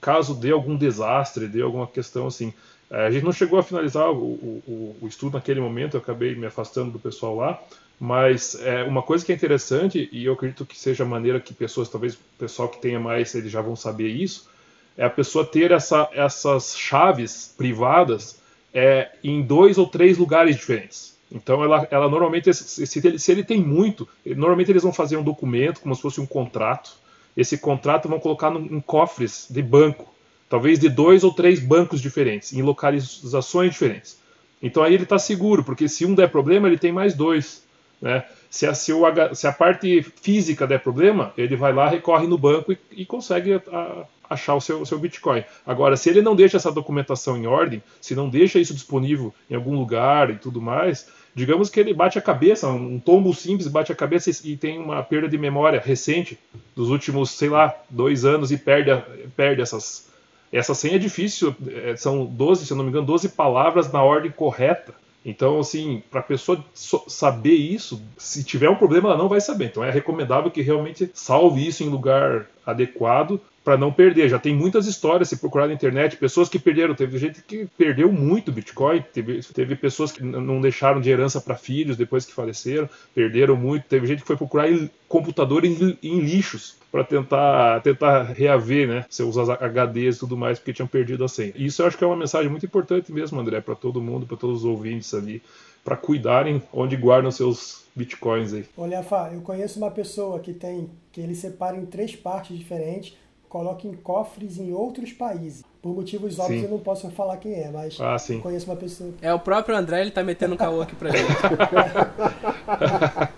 [0.00, 2.54] caso dê algum desastre, dê alguma questão assim.
[2.90, 6.34] É, a gente não chegou a finalizar o, o, o, estudo naquele momento, eu acabei
[6.34, 7.62] me afastando do pessoal lá,
[8.00, 11.52] mas é, uma coisa que é interessante, e eu acredito que seja a maneira que
[11.52, 14.48] pessoas, talvez o pessoal que tenha mais, eles já vão saber isso,
[14.96, 18.40] é a pessoa ter essa, essas chaves privadas
[18.72, 21.19] é, em dois ou três lugares diferentes.
[21.32, 25.22] Então, ela, ela normalmente, se ele, se ele tem muito, normalmente eles vão fazer um
[25.22, 26.92] documento, como se fosse um contrato.
[27.36, 30.12] Esse contrato vão colocar em cofres de banco,
[30.48, 34.18] talvez de dois ou três bancos diferentes, em localizações diferentes.
[34.60, 37.62] Então aí ele está seguro, porque se um der problema, ele tem mais dois.
[38.02, 38.24] Né?
[38.50, 39.04] Se, a, se, o,
[39.34, 43.54] se a parte física der problema, ele vai lá, recorre no banco e, e consegue
[43.54, 45.42] a, achar o seu, o seu Bitcoin.
[45.66, 49.56] Agora, se ele não deixa essa documentação em ordem, se não deixa isso disponível em
[49.56, 53.90] algum lugar e tudo mais, digamos que ele bate a cabeça, um tombo simples bate
[53.90, 56.38] a cabeça e tem uma perda de memória recente
[56.76, 58.90] dos últimos, sei lá, dois anos e perde,
[59.36, 60.08] perde essas.
[60.52, 64.02] Essa senha é difícil, é, são 12, se eu não me engano, 12 palavras na
[64.02, 64.92] ordem correta.
[65.24, 69.66] Então, assim, para a pessoa saber isso, se tiver um problema, ela não vai saber.
[69.66, 73.40] Então, é recomendável que realmente salve isso em lugar adequado
[73.70, 74.28] para não perder.
[74.28, 76.92] Já tem muitas histórias, se procurar na internet, pessoas que perderam.
[76.92, 81.54] Teve gente que perdeu muito Bitcoin, teve, teve pessoas que não deixaram de herança para
[81.54, 83.84] filhos depois que faleceram, perderam muito.
[83.84, 89.04] Teve gente que foi procurar em, computador em, em lixos para tentar tentar reaver, né,
[89.08, 91.52] seus HDs e tudo mais, porque tinham perdido a senha.
[91.54, 94.36] Isso eu acho que é uma mensagem muito importante mesmo, André, para todo mundo, para
[94.36, 95.40] todos os ouvintes ali,
[95.84, 98.64] para cuidarem onde guardam seus bitcoins aí.
[98.76, 103.16] Olha, Fá, eu conheço uma pessoa que tem que ele separa em três partes diferentes
[103.50, 105.62] coloca em cofres em outros países.
[105.82, 106.66] Por motivos óbvios Sim.
[106.66, 108.38] eu não posso falar quem é, mas Ah, sim.
[108.38, 109.10] conheço uma pessoa.
[109.20, 111.26] É o próprio André, ele tá metendo um caô aqui pra gente.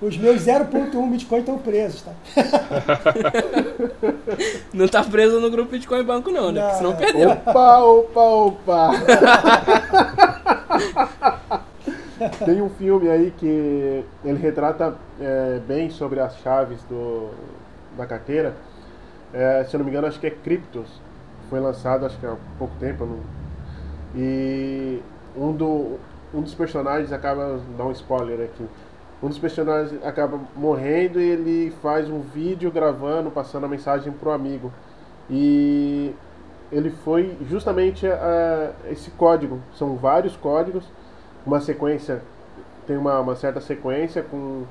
[0.03, 2.13] Os meus 0.1 Bitcoin estão presos, tá?
[4.75, 6.61] Não tá preso no grupo Bitcoin Banco, não, né?
[6.61, 6.97] Porque senão Não.
[6.99, 7.31] perdeu.
[7.31, 8.91] Opa, opa, opa!
[12.45, 17.31] Tem um filme aí que ele retrata é, bem sobre as chaves do,
[17.97, 18.55] da carteira.
[19.33, 20.89] É, se eu não me engano, acho que é Cryptos.
[21.49, 23.05] Foi lançado acho que há pouco tempo.
[23.07, 23.21] não-
[24.15, 25.03] E
[25.37, 25.99] um, do,
[26.35, 27.61] um dos personagens acaba.
[27.77, 28.67] Dar um spoiler aqui.
[29.23, 34.33] Um dos personagens acaba morrendo e ele faz um vídeo gravando, passando a mensagem pro
[34.33, 34.73] amigo.
[35.31, 36.13] E
[36.73, 39.61] ele foi justamente a, esse código.
[39.75, 40.85] São vários códigos,
[41.47, 42.21] uma sequência,
[42.87, 44.65] tem uma, uma certa sequência com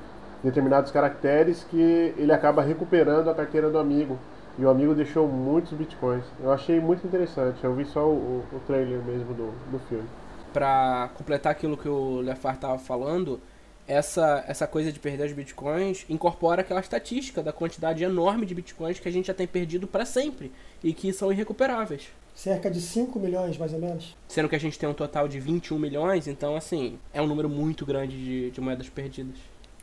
[0.44, 4.18] determinados caracteres que ele acaba recuperando a carteira do amigo.
[4.58, 6.26] E o amigo deixou muitos bitcoins.
[6.40, 7.64] Eu achei muito interessante.
[7.64, 10.08] Eu vi só o, o trailer mesmo do, do filme.
[10.52, 13.40] Pra completar aquilo que o Lefar tava falando,
[13.88, 19.00] essa, essa coisa de perder os bitcoins incorpora aquela estatística da quantidade enorme de bitcoins
[19.00, 20.52] que a gente já tem perdido pra sempre
[20.84, 22.10] e que são irrecuperáveis.
[22.34, 24.16] Cerca de 5 milhões, mais ou menos.
[24.28, 27.50] Sendo que a gente tem um total de 21 milhões, então, assim, é um número
[27.50, 29.36] muito grande de, de moedas perdidas.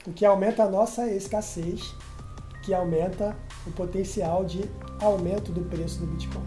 [0.06, 1.94] O que aumenta a nossa escassez,
[2.62, 3.36] que aumenta
[3.66, 4.64] o potencial de
[5.00, 6.44] aumento do preço do Bitcoin.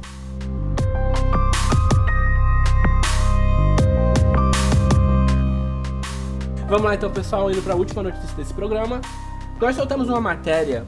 [6.67, 9.01] Vamos lá então, pessoal, indo para a última notícia desse programa.
[9.59, 10.85] Nós soltamos uma matéria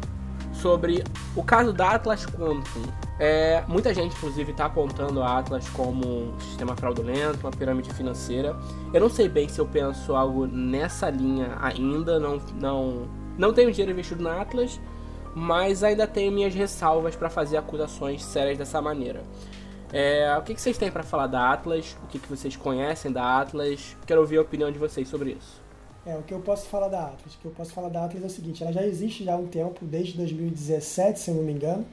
[0.54, 1.04] sobre
[1.36, 2.82] o caso da Atlas Quantum.
[3.20, 8.56] É, muita gente, inclusive, está apontando a Atlas como um sistema fraudulento, uma pirâmide financeira.
[8.94, 13.08] Eu não sei bem se eu penso algo nessa linha ainda, não, não,
[13.38, 14.80] não tenho dinheiro investido na Atlas,
[15.36, 19.24] mas ainda tenho minhas ressalvas para fazer acusações sérias dessa maneira.
[19.92, 21.96] É, o que, que vocês têm para falar da Atlas?
[22.04, 23.96] O que, que vocês conhecem da Atlas?
[24.08, 25.62] Quero ouvir a opinião de vocês sobre isso.
[26.06, 27.36] É, o que eu posso falar da Atlas?
[27.36, 29.38] O que eu posso falar da Atlas é o seguinte, ela já existe já há
[29.38, 31.86] um tempo, desde 2017, se eu não me engano.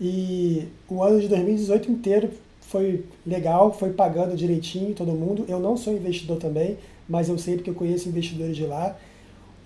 [0.00, 2.30] E o ano de 2018 inteiro
[2.60, 5.44] foi legal, foi pagando direitinho todo mundo.
[5.48, 6.78] Eu não sou investidor também,
[7.08, 8.96] mas eu sei porque eu conheço investidores de lá.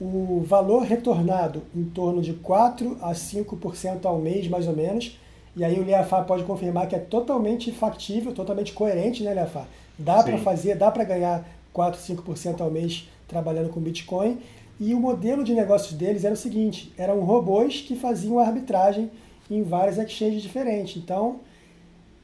[0.01, 5.19] O valor retornado em torno de 4 a 5% ao mês, mais ou menos.
[5.57, 9.67] E aí o Leafá pode confirmar que é totalmente factível, totalmente coerente, né, Leafá?
[9.97, 14.39] Dá para fazer, dá para ganhar 4, 5% ao mês trabalhando com Bitcoin.
[14.81, 19.11] E o modelo de negócios deles era o seguinte: eram robôs que faziam arbitragem
[19.51, 20.97] em várias exchanges diferentes.
[20.97, 21.41] Então,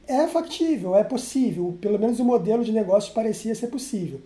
[0.07, 1.77] é factível, é possível.
[1.79, 4.21] Pelo menos o modelo de negócios parecia ser possível.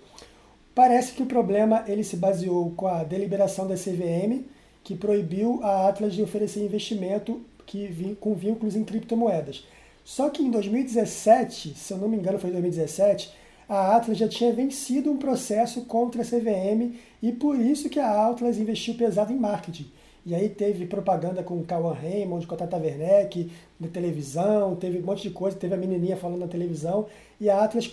[0.75, 4.43] Parece que o problema ele se baseou com a deliberação da CVM,
[4.83, 9.65] que proibiu a Atlas de oferecer investimento que com vínculos em criptomoedas.
[10.03, 13.33] Só que em 2017, se eu não me engano foi em 2017,
[13.69, 18.27] a Atlas já tinha vencido um processo contra a CVM e por isso que a
[18.27, 19.89] Atlas investiu pesado em marketing.
[20.25, 23.49] E aí teve propaganda com o Cauã Raymond, com a Tata Werneck,
[23.79, 27.05] na televisão, teve um monte de coisa, teve a menininha falando na televisão,
[27.39, 27.91] e a Atlas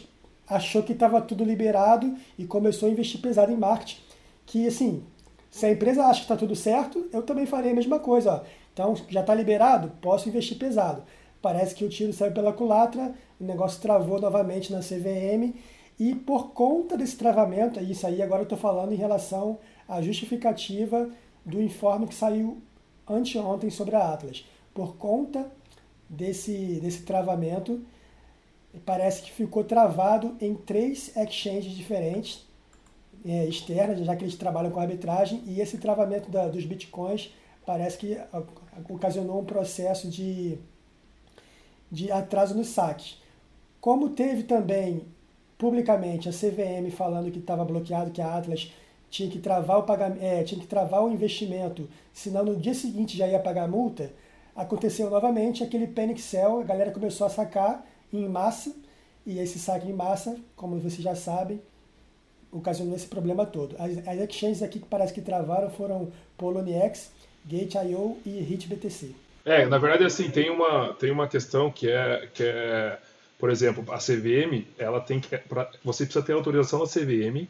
[0.49, 4.01] achou que estava tudo liberado e começou a investir pesado em marketing.
[4.47, 5.03] Que assim,
[5.51, 8.34] se a empresa acha que está tudo certo, eu também farei a mesma coisa.
[8.34, 8.40] Ó.
[8.72, 11.03] Então, já está liberado, posso investir pesado.
[11.43, 15.55] Parece que o tiro saiu pela culatra, o negócio travou novamente na CVM,
[15.99, 20.01] e por conta desse travamento, e isso aí agora eu estou falando em relação à
[20.01, 21.11] justificativa
[21.45, 22.62] do informe que saiu
[23.07, 24.47] anteontem sobre a Atlas.
[24.72, 25.51] Por conta
[26.09, 27.84] desse, desse travamento,
[28.81, 32.47] parece que ficou travado em três exchanges diferentes,
[33.25, 37.31] é, externas, já que eles trabalham com arbitragem, e esse travamento da- dos bitcoins
[37.66, 38.18] parece que
[38.89, 40.59] ocasionou um processo de,
[41.91, 43.20] de atraso nos saques.
[43.81, 45.03] Como teve também
[45.59, 48.73] publicamente a CVM falando que estava bloqueado, que a Atlas
[49.11, 53.16] tinha que travar o pagamento, é, tinha que travar o investimento, senão no dia seguinte
[53.16, 54.12] já ia pagar a multa,
[54.57, 58.74] aconteceu novamente aquele panic sell, a galera começou a sacar em massa,
[59.24, 61.60] e esse saque em massa, como vocês já sabem,
[62.50, 63.74] ocasionou esse problema todo.
[63.78, 67.10] As, as exchanges aqui que parece que travaram foram Poloniex,
[67.44, 69.14] Gate.io e HitBTC.
[69.44, 72.98] É, na verdade, assim, tem uma, tem uma questão que é, que é,
[73.38, 77.48] por exemplo, a CVM, ela tem que, pra, você precisa ter autorização da CVM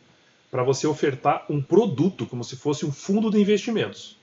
[0.51, 4.17] para você ofertar um produto como se fosse um fundo de investimentos.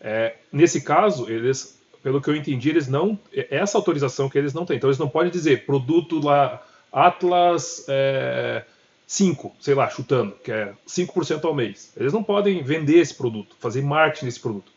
[0.00, 3.18] É, nesse caso, eles, pelo que eu entendi, eles não,
[3.50, 4.76] essa autorização que eles não têm.
[4.76, 8.64] Então, eles não podem dizer produto lá Atlas é,
[9.06, 11.92] 5, sei lá, chutando, que é 5% ao mês.
[11.96, 14.72] Eles não podem vender esse produto, fazer marketing nesse produto.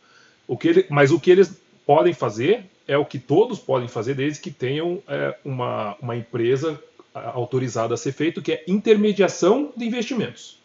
[0.46, 4.14] O que ele, mas o que eles podem fazer é o que todos podem fazer
[4.14, 6.80] desde que tenham é, uma, uma empresa
[7.14, 10.58] autorizada a ser feito, que é intermediação de investimentos.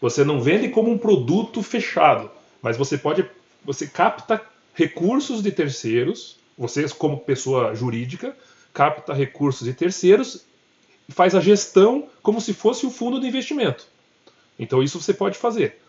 [0.00, 2.30] Você não vende como um produto fechado,
[2.62, 3.24] mas você pode,
[3.64, 4.40] você capta
[4.78, 8.36] recursos de terceiros, você como pessoa jurídica
[8.72, 10.44] capta recursos de terceiros
[11.08, 13.88] e faz a gestão como se fosse um fundo de investimento.
[14.56, 15.80] Então isso você pode fazer.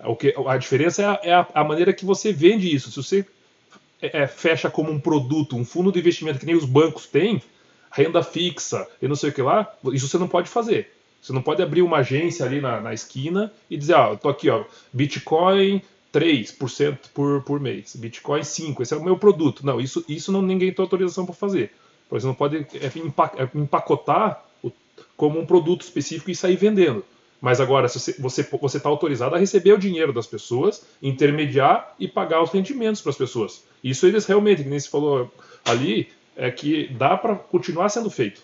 [0.00, 2.90] O que, a diferença é, a, é a, a maneira que você vende isso.
[2.90, 3.26] Se você
[4.02, 7.42] é, é, fecha como um produto, um fundo de investimento que nem os bancos têm,
[7.90, 10.92] renda fixa e não sei o que lá, isso você não pode fazer.
[11.22, 14.28] Você não pode abrir uma agência ali na, na esquina e dizer, ah, eu tô
[14.28, 15.80] aqui, ó, Bitcoin
[16.12, 19.64] 3% por, por mês, Bitcoin 5%, esse é o meu produto.
[19.64, 21.72] Não, isso, isso não ninguém tem autorização para fazer.
[22.10, 24.44] Você não pode é, é, empacotar
[25.16, 27.04] como um produto específico e sair vendendo.
[27.40, 32.08] Mas agora, você está você, tá autorizado a receber o dinheiro das pessoas, intermediar e
[32.08, 33.64] pagar os rendimentos para as pessoas.
[33.82, 35.30] Isso eles realmente, que nem se falou
[35.64, 38.42] ali, é que dá para continuar sendo feito.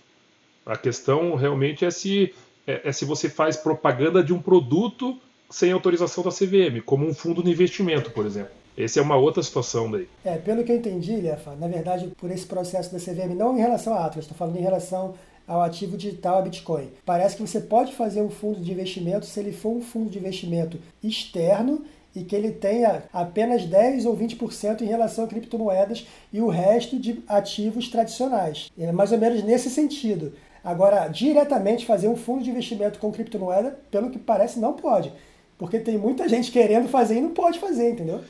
[0.64, 2.32] A questão realmente é se,
[2.66, 5.18] é, é, se você faz propaganda de um produto
[5.54, 8.50] sem autorização da CVM, como um fundo de investimento, por exemplo.
[8.76, 10.08] Essa é uma outra situação daí.
[10.24, 13.60] É, pelo que eu entendi, Lefa, na verdade, por esse processo da CVM, não em
[13.60, 15.14] relação à Atlas, estou falando em relação
[15.46, 16.90] ao ativo digital a Bitcoin.
[17.06, 20.18] Parece que você pode fazer um fundo de investimento se ele for um fundo de
[20.18, 21.84] investimento externo
[22.16, 26.98] e que ele tenha apenas 10 ou 20% em relação a criptomoedas e o resto
[26.98, 28.72] de ativos tradicionais.
[28.76, 30.32] É mais ou menos nesse sentido.
[30.64, 35.12] Agora, diretamente fazer um fundo de investimento com criptomoeda, pelo que parece, não pode.
[35.58, 38.22] Porque tem muita gente querendo fazer e não pode fazer, entendeu?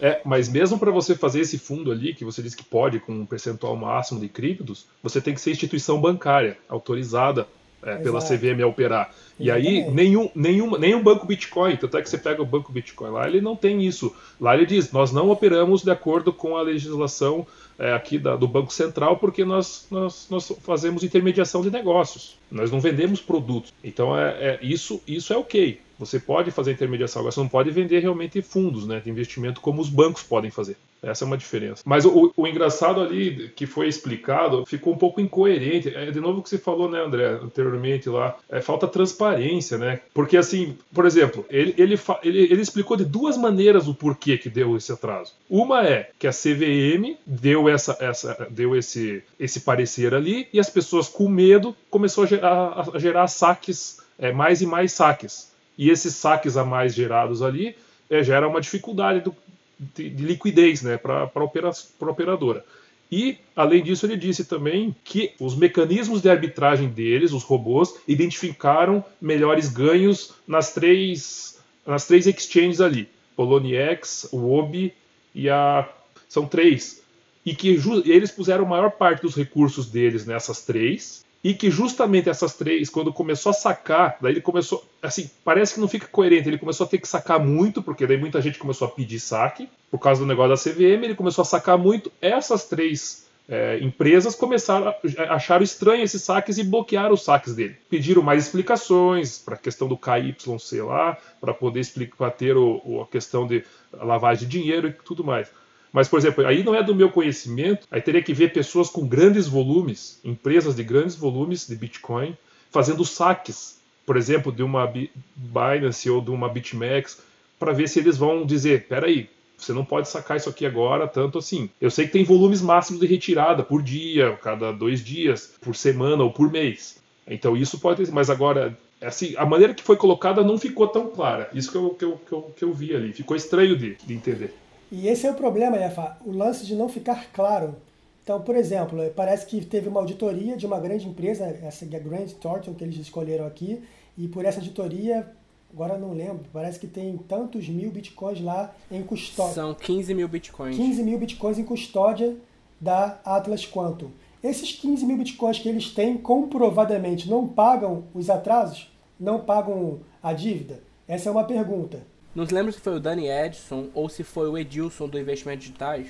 [0.00, 3.12] É, mas mesmo para você fazer esse fundo ali, que você diz que pode com
[3.12, 7.46] um percentual máximo de criptos, você tem que ser instituição bancária, autorizada
[7.82, 9.14] é, pela CVM a operar.
[9.38, 13.10] E aí, nenhum, nenhum, nenhum banco Bitcoin, tanto é que você pega o banco Bitcoin
[13.10, 14.14] lá, ele não tem isso.
[14.40, 17.46] Lá ele diz: nós não operamos de acordo com a legislação
[17.78, 22.38] é, aqui da, do Banco Central, porque nós, nós, nós fazemos intermediação de negócios.
[22.50, 23.72] Nós não vendemos produtos.
[23.82, 25.80] Então, é, é isso, isso é ok.
[26.04, 29.80] Você pode fazer intermediação, agora você não pode vender realmente fundos né, de investimento como
[29.80, 30.76] os bancos podem fazer.
[31.00, 31.82] Essa é uma diferença.
[31.84, 35.88] Mas o, o, engraçado ali que foi explicado ficou um pouco incoerente.
[35.94, 38.36] É de novo o que você falou, né, André, anteriormente lá.
[38.48, 40.00] É falta transparência, né?
[40.14, 44.48] Porque assim, por exemplo, ele, ele, ele, ele explicou de duas maneiras o porquê que
[44.48, 45.34] deu esse atraso.
[45.50, 50.70] Uma é que a CVM deu, essa, essa, deu esse, esse parecer ali e as
[50.70, 55.51] pessoas com medo começou a gerar, a gerar saques, é, mais e mais saques.
[55.76, 57.76] E esses saques a mais gerados ali
[58.10, 59.34] é, gera uma dificuldade do,
[59.78, 61.70] de, de liquidez né, para a opera,
[62.00, 62.64] operadora.
[63.12, 69.04] E, além disso, ele disse também que os mecanismos de arbitragem deles, os robôs, identificaram
[69.20, 73.06] melhores ganhos nas três, nas três exchanges ali:
[73.36, 74.94] Poloniex, o OBI
[75.34, 75.86] e a.
[76.26, 77.02] São três.
[77.44, 82.28] E que eles puseram a maior parte dos recursos deles nessas três, e que justamente
[82.28, 86.48] essas três, quando começou a sacar, daí ele começou, assim, parece que não fica coerente,
[86.48, 89.68] ele começou a ter que sacar muito, porque daí muita gente começou a pedir saque,
[89.90, 94.36] por causa do negócio da CVM, ele começou a sacar muito, essas três é, empresas
[94.36, 97.76] começaram a achar estranho esses saques e bloquearam os saques dele.
[97.90, 103.02] Pediram mais explicações para a questão do KYC lá, para poder explicar, ter o, o,
[103.02, 105.48] a questão de lavagem de dinheiro e tudo mais.
[105.92, 109.06] Mas, por exemplo, aí não é do meu conhecimento, aí teria que ver pessoas com
[109.06, 112.36] grandes volumes, empresas de grandes volumes de Bitcoin,
[112.70, 114.90] fazendo saques, por exemplo, de uma
[115.36, 117.20] Binance ou de uma BitMEX,
[117.58, 121.38] para ver se eles vão dizer: peraí, você não pode sacar isso aqui agora tanto
[121.38, 121.68] assim.
[121.80, 126.24] Eu sei que tem volumes máximos de retirada por dia, cada dois dias, por semana
[126.24, 127.00] ou por mês.
[127.28, 131.50] Então isso pode, mas agora assim, a maneira que foi colocada não ficou tão clara.
[131.52, 133.12] Isso que eu, que eu, que eu, que eu vi ali.
[133.12, 134.54] Ficou estranho de, de entender.
[134.92, 137.76] E esse é o problema, Efa, o lance de não ficar claro.
[138.22, 141.98] Então, por exemplo, parece que teve uma auditoria de uma grande empresa, essa é a
[141.98, 143.82] Grand Thornton que eles escolheram aqui,
[144.18, 145.26] e por essa auditoria,
[145.72, 149.54] agora não lembro, parece que tem tantos mil bitcoins lá em custódia.
[149.54, 150.76] São 15 mil bitcoins.
[150.76, 152.36] 15 mil bitcoins em custódia
[152.78, 154.10] da Atlas Quantum.
[154.44, 158.92] Esses 15 mil bitcoins que eles têm comprovadamente não pagam os atrasos?
[159.18, 160.82] Não pagam a dívida?
[161.08, 162.11] Essa é uma pergunta.
[162.34, 165.64] Não se lembro se foi o Danny Edson ou se foi o Edilson do Investimentos
[165.64, 166.08] Digitais.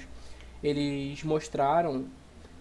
[0.63, 2.07] Eles mostraram.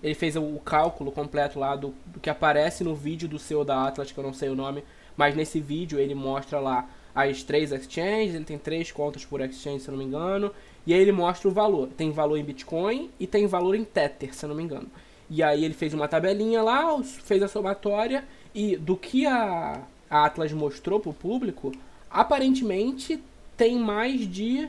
[0.01, 3.87] Ele fez o cálculo completo lá do, do que aparece no vídeo do CEO da
[3.87, 4.83] Atlas, que eu não sei o nome.
[5.15, 9.81] Mas nesse vídeo ele mostra lá as três exchanges, ele tem três contas por exchange,
[9.81, 10.51] se eu não me engano.
[10.87, 11.89] E aí ele mostra o valor.
[11.89, 14.89] Tem valor em Bitcoin e tem valor em Tether, se eu não me engano.
[15.29, 20.25] E aí ele fez uma tabelinha lá, fez a somatória e do que a, a
[20.25, 21.71] Atlas mostrou para o público,
[22.09, 23.21] aparentemente
[23.61, 24.67] tem mais de.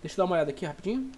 [0.00, 1.10] Deixa eu dar uma olhada aqui rapidinho.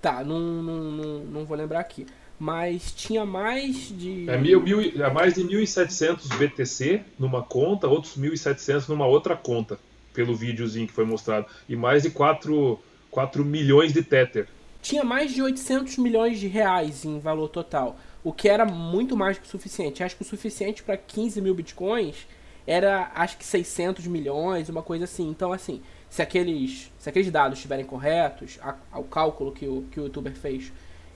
[0.00, 2.06] Tá, não, não, não, não vou lembrar aqui.
[2.38, 4.30] Mas tinha mais de.
[4.30, 9.76] É, mil, mil, é mais de 1.700 BTC numa conta, outros 1.700 numa outra conta,
[10.14, 11.46] pelo videozinho que foi mostrado.
[11.68, 12.78] E mais de 4,
[13.10, 14.46] 4 milhões de Tether.
[14.80, 17.98] Tinha mais de 800 milhões de reais em valor total.
[18.22, 20.04] O que era muito mais que o suficiente.
[20.04, 22.24] Acho que o suficiente para 15 mil bitcoins
[22.68, 25.30] era, acho que 600 milhões, uma coisa assim.
[25.30, 29.98] Então, assim, se aqueles, se aqueles dados estiverem corretos, a, ao cálculo que o, que
[29.98, 30.70] o youtuber fez,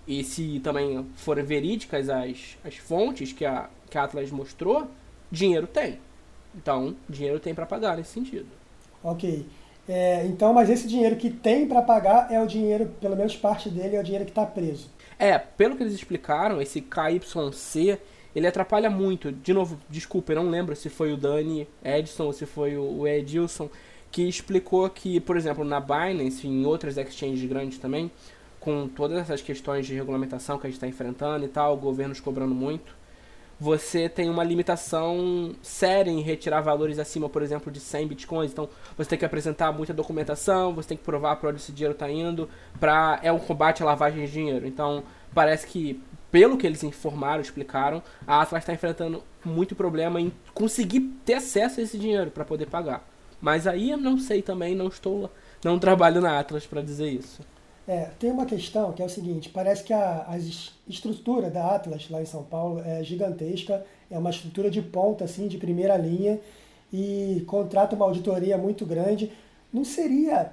[0.09, 4.89] e se também forem verídicas as, as fontes que a, que a Atlas mostrou,
[5.31, 5.99] dinheiro tem.
[6.55, 8.49] Então, dinheiro tem para pagar nesse sentido.
[9.05, 9.47] Ok.
[9.87, 13.69] É, então, mas esse dinheiro que tem para pagar é o dinheiro, pelo menos parte
[13.69, 14.89] dele, é o dinheiro que está preso.
[15.19, 17.99] É, pelo que eles explicaram, esse KYC,
[18.35, 19.31] ele atrapalha muito.
[19.31, 23.07] De novo, desculpa, eu não lembro se foi o Dani Edson ou se foi o
[23.07, 23.69] Edilson,
[24.11, 28.11] que explicou que, por exemplo, na Binance e em outras exchanges grandes também,
[28.61, 32.55] com todas essas questões de regulamentação que a gente está enfrentando e tal, governos cobrando
[32.55, 32.95] muito,
[33.63, 38.51] você tem uma limitação séria em retirar valores acima, por exemplo, de 100 bitcoins.
[38.51, 41.93] Então, você tem que apresentar muita documentação, você tem que provar para onde esse dinheiro
[41.93, 42.49] está indo,
[42.81, 43.21] pra...
[43.23, 44.67] é um combate à lavagem de dinheiro.
[44.67, 46.03] Então, parece que,
[46.33, 51.79] pelo que eles informaram, explicaram, a Atlas está enfrentando muito problema em conseguir ter acesso
[51.79, 53.07] a esse dinheiro para poder pagar.
[53.41, 55.31] Mas aí eu não sei também, não estou,
[55.63, 57.43] não trabalho na Atlas para dizer isso.
[57.87, 60.39] É, tem uma questão que é o seguinte, parece que a, a
[60.89, 65.49] estrutura da Atlas lá em São Paulo é gigantesca, é uma estrutura de ponta, assim,
[65.49, 66.41] de primeira linha,
[66.93, 69.33] e contrata uma auditoria muito grande.
[69.73, 70.53] Não seria,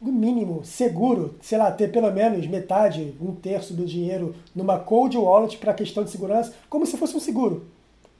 [0.00, 5.16] no mínimo, seguro, sei lá, ter pelo menos metade, um terço do dinheiro numa cold
[5.16, 7.66] wallet para questão de segurança, como se fosse um seguro,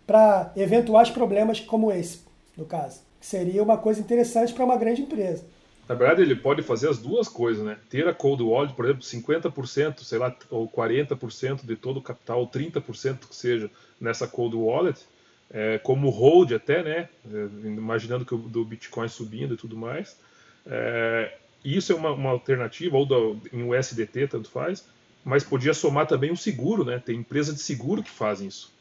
[0.07, 2.21] para eventuais problemas como esse,
[2.57, 3.01] no caso.
[3.21, 5.45] Seria uma coisa interessante para uma grande empresa.
[5.89, 7.77] Na verdade, ele pode fazer as duas coisas, né?
[7.89, 12.41] Ter a cold wallet, por exemplo, 50%, sei lá, ou 40% de todo o capital,
[12.41, 13.69] ou 30% que seja
[14.01, 15.01] nessa cold wallet,
[15.53, 17.09] é, como hold até, né?
[17.27, 20.17] É, imaginando que o do Bitcoin subindo e tudo mais.
[20.65, 21.33] É,
[21.65, 24.87] isso é uma, uma alternativa, ou do, em USDT, tanto faz,
[25.25, 26.99] mas podia somar também um seguro, né?
[26.99, 28.73] Tem empresa de seguro que fazem isso.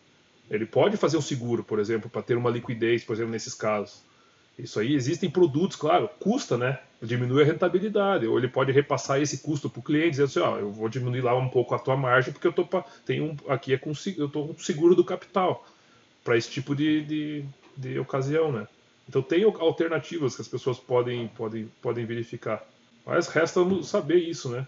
[0.49, 4.01] Ele pode fazer um seguro, por exemplo, para ter uma liquidez, por exemplo, nesses casos.
[4.57, 6.79] Isso aí existem produtos, claro, custa, né?
[7.01, 8.25] Diminui a rentabilidade.
[8.27, 11.21] Ou ele pode repassar esse custo para o cliente, dizendo assim, ó, eu vou diminuir
[11.21, 13.93] lá um pouco a tua margem, porque eu tô pra, tem um, aqui é com
[14.17, 15.65] eu tô com seguro do capital
[16.23, 17.45] para esse tipo de, de,
[17.77, 18.67] de ocasião, né?
[19.09, 22.63] Então tem alternativas que as pessoas podem, podem, podem verificar.
[23.03, 24.67] Mas resta saber isso, né?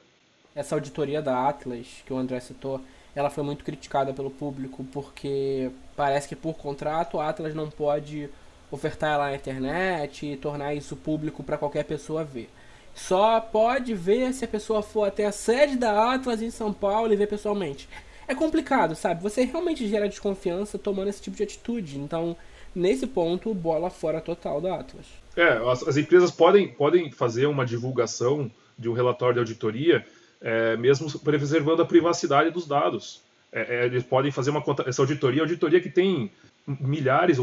[0.55, 2.81] Essa auditoria da Atlas, que o André citou,
[3.15, 8.29] ela foi muito criticada pelo público porque parece que por contrato a Atlas não pode
[8.71, 12.49] ofertar ela na internet e tornar isso público para qualquer pessoa ver.
[12.95, 17.13] Só pode ver se a pessoa for até a sede da Atlas em São Paulo
[17.13, 17.87] e ver pessoalmente.
[18.27, 19.21] É complicado, sabe?
[19.21, 21.99] Você realmente gera desconfiança tomando esse tipo de atitude.
[21.99, 22.35] Então,
[22.75, 25.05] nesse ponto, bola fora total da Atlas.
[25.35, 30.05] É, as, as empresas podem, podem fazer uma divulgação de um relatório de auditoria,
[30.41, 33.21] é, mesmo preservando a privacidade dos dados.
[33.51, 36.31] É, é, eles podem fazer uma essa auditoria, auditoria que tem
[36.65, 37.37] milhares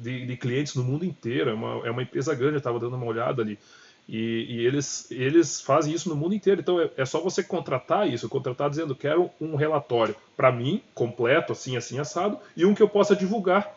[0.00, 1.50] de, de, clientes no mundo inteiro.
[1.50, 3.58] É uma, é uma empresa grande, eu estava dando uma olhada ali.
[4.06, 6.60] E, e, eles, eles fazem isso no mundo inteiro.
[6.60, 11.52] Então é, é só você contratar isso, contratar dizendo quero um relatório para mim, completo,
[11.52, 13.74] assim, assim, assado, e um que eu possa divulgar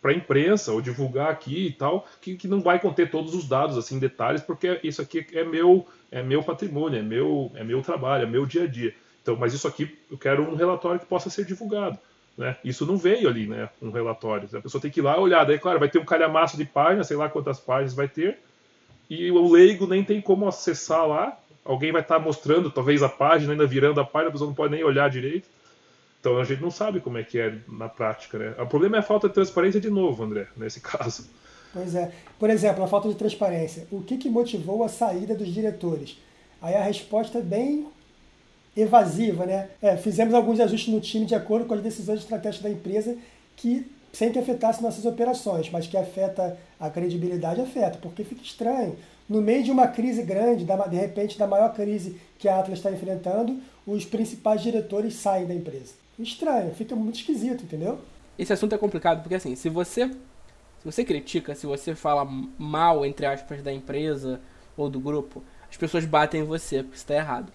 [0.00, 3.48] para a imprensa ou divulgar aqui e tal, que, que não vai conter todos os
[3.48, 7.82] dados assim detalhes, porque isso aqui é meu é meu patrimônio, é meu é meu
[7.82, 8.94] trabalho, é meu dia a dia.
[9.22, 11.98] Então, mas isso aqui eu quero um relatório que possa ser divulgado.
[12.36, 12.54] Né?
[12.62, 13.68] Isso não veio ali, né?
[13.80, 14.48] Um relatório.
[14.52, 15.44] A pessoa tem que ir lá olhar.
[15.44, 18.38] Daí, claro, vai ter um calhamaço de páginas, sei lá quantas páginas vai ter.
[19.08, 21.36] E o leigo nem tem como acessar lá.
[21.64, 24.72] Alguém vai estar mostrando, talvez, a página, ainda virando a página, a pessoa não pode
[24.72, 25.48] nem olhar direito.
[26.26, 28.52] Então a gente não sabe como é que é na prática, né?
[28.60, 31.30] O problema é a falta de transparência de novo, André, nesse caso.
[31.72, 32.10] Pois é.
[32.36, 33.86] Por exemplo, a falta de transparência.
[33.92, 36.18] O que, que motivou a saída dos diretores?
[36.60, 37.86] Aí a resposta é bem
[38.76, 39.68] evasiva, né?
[39.80, 43.16] É, fizemos alguns ajustes no time de acordo com as decisões estratégicas da empresa
[43.54, 48.96] que sem que afetasse nossas operações, mas que afeta a credibilidade, afeta, porque fica estranho.
[49.28, 52.90] No meio de uma crise grande, de repente da maior crise que a Atlas está
[52.90, 56.05] enfrentando, os principais diretores saem da empresa.
[56.18, 57.98] Estranho, fica muito esquisito, entendeu?
[58.38, 62.26] Esse assunto é complicado porque assim, se você se você critica, se você fala
[62.58, 64.40] mal entre aspas da empresa
[64.76, 67.52] ou do grupo, as pessoas batem em você porque está errado.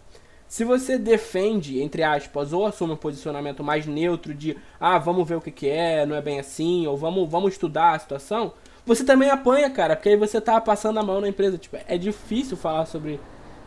[0.47, 5.36] Se você defende, entre aspas, ou assume um posicionamento mais neutro de ah, vamos ver
[5.36, 8.53] o que, que é, não é bem assim, ou vamos, vamos estudar a situação,
[8.86, 11.57] você também apanha, cara, porque aí você tá passando a mão na empresa.
[11.57, 13.20] Tipo, é difícil falar sobre,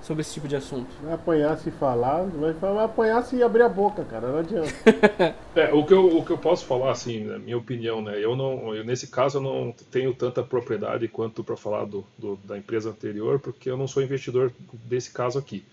[0.05, 0.88] sobre esse tipo de assunto?
[1.02, 4.72] Vai apanhar se falar, vai apanhar se abrir a boca, cara, não adianta.
[5.57, 8.36] é, o que, eu, o que eu posso falar, assim, na minha opinião, né, eu
[8.36, 12.57] não, eu, nesse caso eu não tenho tanta propriedade quanto para falar do, do, da
[12.59, 14.52] empresa anterior, porque eu não sou investidor
[14.84, 15.64] desse caso aqui.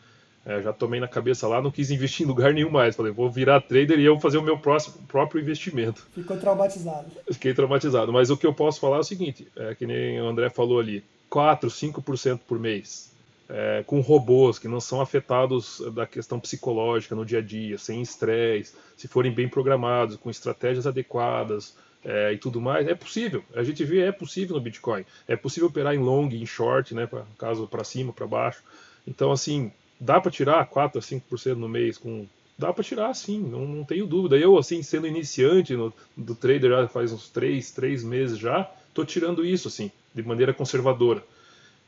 [0.43, 2.95] É, já tomei na cabeça lá, não quis investir em lugar nenhum mais.
[2.95, 6.07] Falei, vou virar trader e eu vou fazer o meu próximo, próprio investimento.
[6.15, 7.11] Ficou traumatizado.
[7.31, 8.11] Fiquei traumatizado.
[8.11, 10.79] Mas o que eu posso falar é o seguinte: é que nem o André falou
[10.79, 13.10] ali, 4, 5% por mês.
[13.53, 18.01] É, com robôs que não são afetados da questão psicológica no dia a dia, sem
[18.01, 21.75] estresse, se forem bem programados, com estratégias adequadas
[22.05, 23.43] é, e tudo mais, é possível.
[23.53, 25.03] A gente vê, é possível no Bitcoin.
[25.27, 28.63] É possível operar em long, em short, né, pra, caso para cima, para baixo.
[29.05, 29.69] Então, assim,
[30.01, 32.25] Dá para tirar 4 a 5% no mês com
[32.57, 34.35] dá para tirar sim, não, não, tenho dúvida.
[34.35, 39.05] Eu, assim, sendo iniciante no, do trader já faz uns 3, 3 meses já, estou
[39.05, 41.23] tirando isso, assim, de maneira conservadora.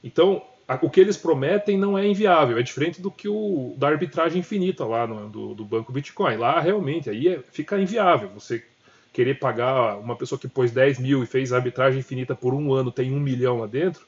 [0.03, 0.43] Então,
[0.81, 4.85] o que eles prometem não é inviável, é diferente do que o da arbitragem infinita
[4.85, 6.37] lá no, do, do banco Bitcoin.
[6.37, 8.29] Lá, realmente, aí é, fica inviável.
[8.33, 8.63] Você
[9.11, 12.91] querer pagar uma pessoa que pôs 10 mil e fez arbitragem infinita por um ano,
[12.91, 14.05] tem um milhão lá dentro,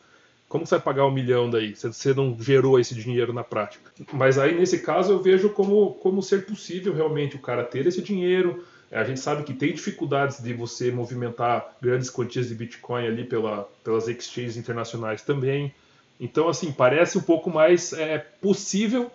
[0.48, 1.76] como você vai pagar um milhão daí?
[1.76, 3.92] Você não gerou esse dinheiro na prática.
[4.14, 8.02] Mas aí, nesse caso, eu vejo como, como ser possível realmente o cara ter esse
[8.02, 8.64] dinheiro.
[8.92, 13.68] A gente sabe que tem dificuldades de você movimentar grandes quantias de Bitcoin ali pela,
[13.84, 15.74] pelas exchanges internacionais também.
[16.20, 19.12] Então, assim, parece um pouco mais é, possível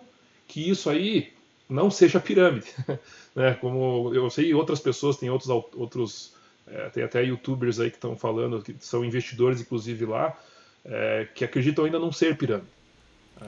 [0.47, 1.31] que isso aí
[1.67, 2.67] não seja pirâmide.
[3.35, 3.53] né?
[3.55, 6.33] Como eu sei, outras pessoas têm outros, outros
[6.67, 10.37] é, tem até youtubers aí que estão falando, que são investidores, inclusive, lá,
[10.85, 12.67] é, que acreditam ainda não ser pirâmide.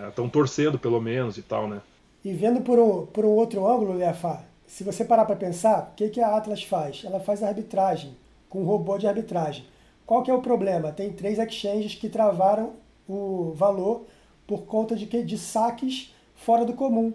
[0.07, 1.81] Estão é, torcendo, pelo menos, e tal, né?
[2.25, 5.95] E vendo por um, por um outro ângulo, Lefa, se você parar para pensar, o
[5.95, 7.03] que, que a Atlas faz?
[7.03, 8.15] Ela faz arbitragem,
[8.49, 9.65] com um robô de arbitragem.
[10.05, 10.91] Qual que é o problema?
[10.91, 12.73] Tem três exchanges que travaram
[13.07, 14.05] o valor
[14.47, 17.13] por conta de, que, de saques fora do comum.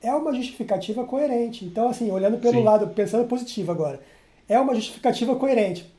[0.00, 1.64] É uma justificativa coerente.
[1.64, 2.64] Então, assim, olhando pelo Sim.
[2.64, 4.00] lado, pensando positivo agora,
[4.48, 5.90] é uma justificativa coerente.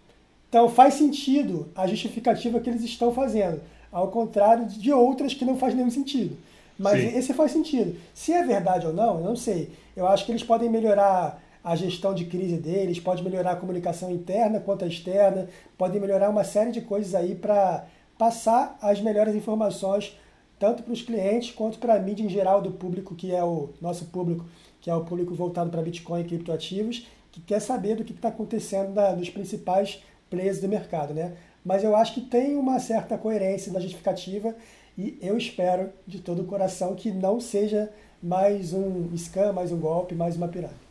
[0.54, 3.60] Então faz sentido a justificativa que eles estão fazendo,
[3.92, 6.38] ao contrário de outras que não faz nenhum sentido.
[6.78, 7.18] Mas Sim.
[7.18, 8.00] esse faz sentido.
[8.14, 9.72] Se é verdade ou não, eu não sei.
[9.96, 14.12] Eu acho que eles podem melhorar a gestão de crise deles, pode melhorar a comunicação
[14.12, 17.86] interna quanto a externa, podem melhorar uma série de coisas aí para
[18.18, 20.18] passar as melhores informações
[20.60, 23.70] tanto para os clientes quanto para a mídia em geral do público que é o
[23.82, 24.46] nosso público,
[24.80, 28.30] que é o público voltado para Bitcoin e criptoativos, que quer saber do que está
[28.30, 31.36] acontecendo na, nos principais players do mercado, né?
[31.66, 34.56] Mas eu acho que tem uma certa coerência na justificativa
[34.98, 37.92] e eu espero de todo o coração que não seja
[38.22, 40.83] mais um scam, mais um golpe, mais uma pirâmide.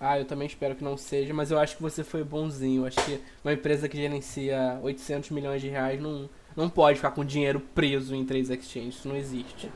[0.00, 2.82] Ah, eu também espero que não seja, mas eu acho que você foi bonzinho.
[2.82, 7.10] Eu acho que uma empresa que gerencia 800 milhões de reais não, não pode ficar
[7.10, 8.96] com dinheiro preso em três exchanges.
[8.96, 9.70] Isso não existe.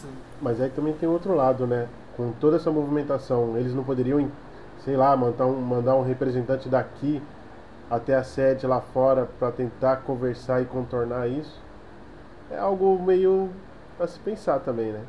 [0.00, 0.10] Sim.
[0.40, 1.88] Mas aí também tem outro lado, né?
[2.16, 4.30] Com toda essa movimentação, eles não poderiam,
[4.84, 7.22] sei lá, mandar um, mandar um representante daqui
[7.90, 11.60] até a sede lá fora para tentar conversar e contornar isso,
[12.50, 13.50] é algo meio
[14.00, 15.02] a se pensar também, né?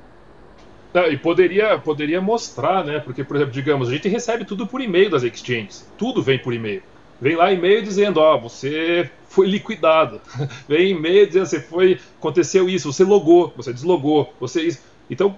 [0.94, 3.00] Não, e poderia, poderia mostrar, né?
[3.00, 5.90] Porque, por exemplo, digamos, a gente recebe tudo por e-mail das exchanges.
[5.98, 6.84] Tudo vem por e-mail.
[7.20, 10.22] Vem lá e-mail dizendo, ó, oh, você foi liquidado.
[10.70, 14.84] vem e-mail dizendo, você foi, aconteceu isso, você logou, você deslogou, você isso.
[15.10, 15.38] Então,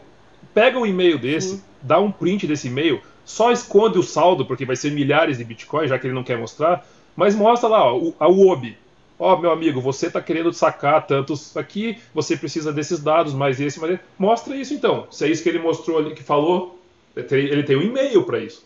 [0.53, 4.75] pega um e-mail desse, dá um print desse e-mail, só esconde o saldo, porque vai
[4.75, 6.85] ser milhares de Bitcoin, já que ele não quer mostrar,
[7.15, 8.77] mas mostra lá, ó, a UOB.
[9.17, 13.79] Ó, meu amigo, você está querendo sacar tantos aqui, você precisa desses dados, mais esse,
[13.79, 14.03] mais esse.
[14.19, 15.07] Mostra isso então.
[15.09, 16.79] Se é isso que ele mostrou ali, que falou,
[17.15, 18.65] ele tem um e-mail para isso.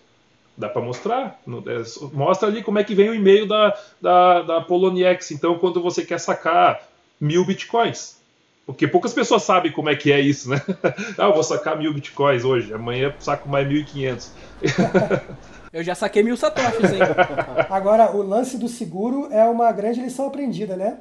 [0.58, 1.40] Dá para mostrar.
[1.48, 5.32] É, mostra ali como é que vem o e-mail da, da, da Poloniex.
[5.32, 6.82] Então, quando você quer sacar
[7.20, 8.18] mil bitcoins.
[8.66, 10.62] Porque poucas pessoas sabem como é que é isso, né?
[11.18, 14.30] ah, eu vou sacar mil bitcoins hoje, amanhã saco mais 1.500.
[15.72, 17.00] Eu já saquei mil satoshis, hein?
[17.70, 21.00] Agora, o lance do seguro é uma grande lição aprendida, né?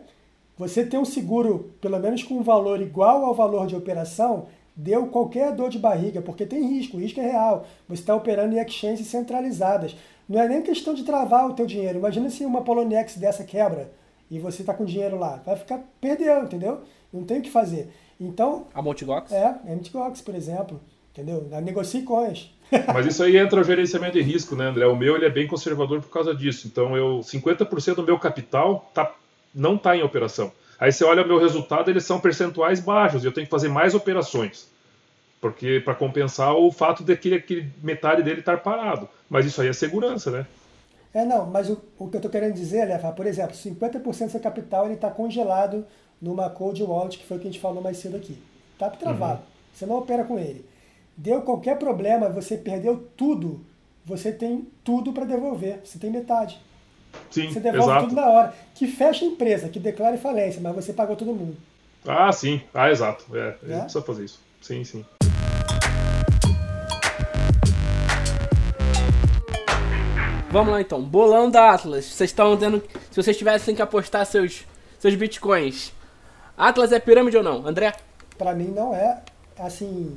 [0.58, 4.46] Você ter um seguro, pelo menos com um valor igual ao valor de operação,
[4.76, 7.66] deu qualquer dor de barriga, porque tem risco, o risco é real.
[7.88, 9.96] Você está operando em exchanges centralizadas.
[10.28, 11.98] Não é nem questão de travar o teu dinheiro.
[11.98, 13.90] Imagina se uma Poloniex dessa quebra
[14.30, 15.40] e você está com dinheiro lá.
[15.46, 16.80] Vai ficar perdendo, entendeu?
[17.12, 17.90] Não tem o que fazer.
[18.20, 18.66] Então...
[18.74, 19.32] A Multigox?
[19.32, 20.80] É, a Multigox, por exemplo.
[21.12, 21.48] Entendeu?
[21.62, 22.52] Negocie coins.
[22.92, 24.86] Mas isso aí entra o gerenciamento de risco, né, André?
[24.86, 26.66] O meu ele é bem conservador por causa disso.
[26.66, 29.14] Então, eu 50% do meu capital tá,
[29.54, 30.52] não está em operação.
[30.78, 33.68] Aí você olha o meu resultado, eles são percentuais baixos e eu tenho que fazer
[33.68, 34.68] mais operações.
[35.40, 39.08] Porque para compensar o fato de que, que metade dele estar parado.
[39.28, 40.46] Mas isso aí é segurança, né?
[41.12, 44.30] É, não, mas o, o que eu estou querendo dizer, Lefa, por exemplo, 50% do
[44.30, 45.84] seu capital está congelado
[46.20, 48.38] numa cold wallet, que foi o que a gente falou mais cedo aqui.
[48.74, 49.40] Está travado.
[49.40, 49.46] Uhum.
[49.72, 50.64] Você não opera com ele.
[51.20, 53.60] Deu qualquer problema, você perdeu tudo,
[54.06, 55.80] você tem tudo para devolver.
[55.84, 56.60] Você tem metade.
[57.28, 58.04] Sim, você devolve exato.
[58.06, 58.54] tudo na hora.
[58.72, 61.56] Que fecha a empresa, que declare falência, mas você pagou todo mundo.
[62.06, 62.60] Ah, sim.
[62.72, 63.24] Ah, exato.
[63.36, 63.80] É, a gente É?
[63.80, 64.40] precisa fazer isso.
[64.62, 65.04] Sim, sim.
[70.50, 71.02] Vamos lá então.
[71.02, 72.04] Bolão da Atlas.
[72.04, 72.82] Vocês estão dando.
[73.10, 74.64] Se vocês tivessem que apostar seus,
[74.98, 75.92] seus bitcoins,
[76.56, 77.66] Atlas é pirâmide ou não?
[77.66, 77.92] André?
[78.36, 79.20] Para mim não é
[79.58, 80.16] assim,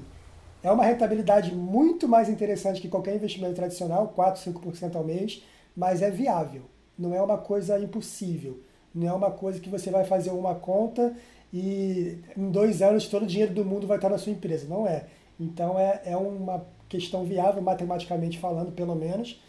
[0.63, 5.43] é uma rentabilidade muito mais interessante que qualquer investimento tradicional, 4, 5% ao mês,
[5.75, 6.63] mas é viável.
[6.97, 8.59] Não é uma coisa impossível.
[8.93, 11.15] Não é uma coisa que você vai fazer uma conta
[11.53, 14.67] e em dois anos todo o dinheiro do mundo vai estar na sua empresa.
[14.67, 15.05] Não é.
[15.39, 19.41] Então é, é uma questão viável, matematicamente falando, pelo menos.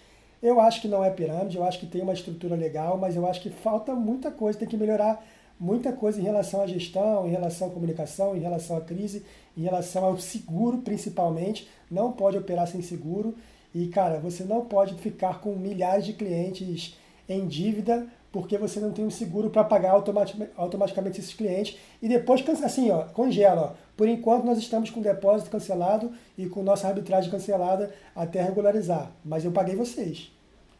[0.42, 3.26] Eu acho que não é pirâmide, eu acho que tem uma estrutura legal, mas eu
[3.26, 5.24] acho que falta muita coisa, tem que melhorar
[5.58, 9.24] muita coisa em relação à gestão, em relação à comunicação, em relação à crise,
[9.56, 11.68] em relação ao seguro, principalmente.
[11.90, 13.34] Não pode operar sem seguro.
[13.74, 16.96] E, cara, você não pode ficar com milhares de clientes
[17.28, 21.78] em dívida porque você não tem um seguro para pagar automatic- automaticamente esses clientes.
[22.00, 23.76] E depois, assim, ó, congela.
[23.78, 23.82] Ó.
[23.94, 29.12] Por enquanto, nós estamos com o depósito cancelado e com nossa arbitragem cancelada até regularizar.
[29.22, 30.32] Mas eu paguei vocês.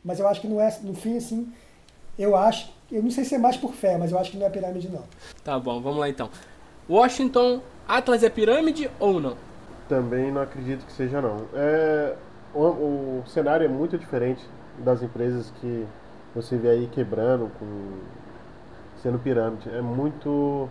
[0.02, 1.52] Mas eu acho que não é, no fim, assim,
[2.18, 4.46] eu acho, eu não sei se é mais por fé, mas eu acho que não
[4.46, 5.02] é pirâmide, não.
[5.42, 6.28] Tá bom, vamos lá então.
[6.88, 9.36] Washington, Atlas é pirâmide ou não?
[9.88, 11.46] Também não acredito que seja não.
[11.54, 12.14] É,
[12.54, 14.46] o, o cenário é muito diferente
[14.78, 15.86] das empresas que
[16.34, 17.98] você vê aí quebrando, com,
[19.02, 19.70] sendo pirâmide.
[19.70, 20.68] É muito.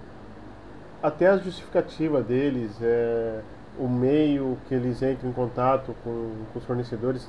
[1.01, 3.41] Até a justificativa deles, é,
[3.79, 7.27] o meio que eles entram em contato com, com os fornecedores,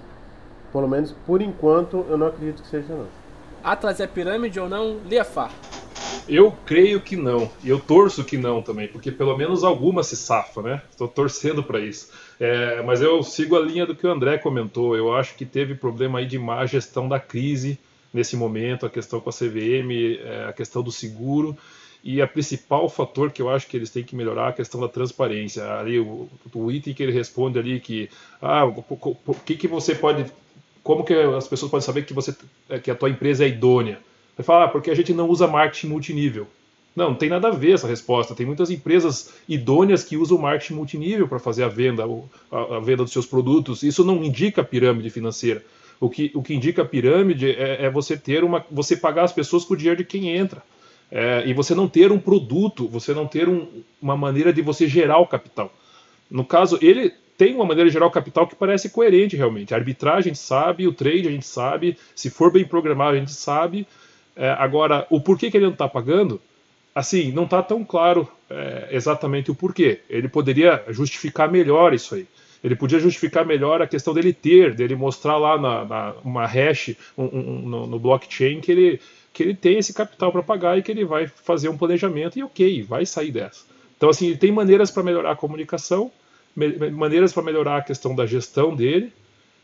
[0.71, 3.22] pelo menos por enquanto, eu não acredito que seja não.
[3.63, 4.99] Atlas é pirâmide ou não?
[5.09, 5.51] Liafar.
[6.29, 7.51] Eu creio que não.
[7.65, 10.83] E eu torço que não também, porque pelo menos alguma se safa, né?
[10.91, 12.11] Estou torcendo para isso.
[12.39, 14.97] É, mas eu sigo a linha do que o André comentou.
[14.97, 17.79] Eu acho que teve problema aí de má gestão da crise
[18.15, 19.91] nesse momento, a questão com a CVM,
[20.23, 21.57] é, a questão do seguro.
[22.05, 24.81] E a principal fator que eu acho que eles têm que melhorar é a questão
[24.81, 25.65] da transparência.
[25.79, 28.09] Ali o, o item que ele responde ali que
[28.41, 30.27] ah, o o- o que que você pode
[30.83, 32.35] como que as pessoas podem saber que você
[32.83, 33.99] que a tua empresa é idônea?
[34.37, 36.47] Vai falar, ah, porque a gente não usa marketing multinível.
[36.95, 38.35] Não, não tem nada a ver essa resposta.
[38.35, 42.05] Tem muitas empresas idôneas que usam marketing multinível para fazer a venda,
[42.51, 43.83] a venda dos seus produtos.
[43.83, 45.65] Isso não indica pirâmide financeira.
[46.01, 49.65] O que, o que indica pirâmide é, é você ter uma, você pagar as pessoas
[49.65, 50.63] com o dinheiro de quem entra.
[51.11, 53.69] É, e você não ter um produto, você não ter um-
[54.01, 55.73] uma maneira de você gerar o capital.
[56.31, 59.75] No caso, ele tem uma maneira o capital que parece coerente realmente.
[59.75, 63.19] A arbitragem a gente sabe, o trade a gente sabe, se for bem programado a
[63.19, 63.87] gente sabe.
[64.37, 66.41] É, agora, o porquê que ele não está pagando,
[66.95, 70.01] assim, não está tão claro é, exatamente o porquê.
[70.09, 72.27] Ele poderia justificar melhor isso aí.
[72.63, 76.95] Ele podia justificar melhor a questão dele ter, dele mostrar lá na, na uma hash
[77.19, 79.01] um- um- no, no blockchain que ele,
[79.33, 82.43] que ele tem esse capital para pagar e que ele vai fazer um planejamento e
[82.43, 83.65] ok, vai sair dessa.
[83.97, 86.11] Então, assim, ele tem maneiras para melhorar a comunicação,
[86.55, 89.13] maneiras para melhorar a questão da gestão dele,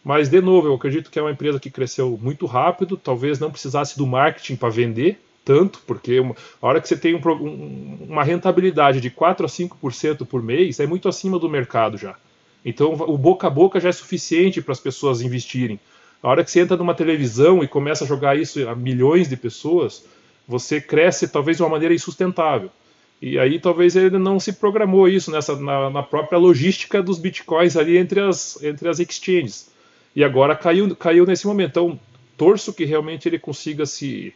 [0.04, 3.50] mas, de novo, eu acredito que é uma empresa que cresceu muito rápido, talvez não
[3.50, 8.06] precisasse do marketing para vender tanto, porque uma, a hora que você tem um um-
[8.08, 12.16] uma rentabilidade de 4 a 5% por mês, é muito acima do mercado já.
[12.64, 15.80] Então, o boca a boca já é suficiente para as pessoas investirem.
[16.22, 19.36] A hora que você entra numa televisão e começa a jogar isso a milhões de
[19.36, 20.04] pessoas,
[20.46, 22.70] você cresce talvez de uma maneira insustentável.
[23.20, 27.76] E aí talvez ele não se programou isso nessa na, na própria logística dos bitcoins
[27.76, 29.70] ali entre as, entre as exchanges.
[30.14, 31.70] E agora caiu, caiu nesse momento.
[31.70, 32.00] Então,
[32.36, 34.32] torço que realmente ele consiga se,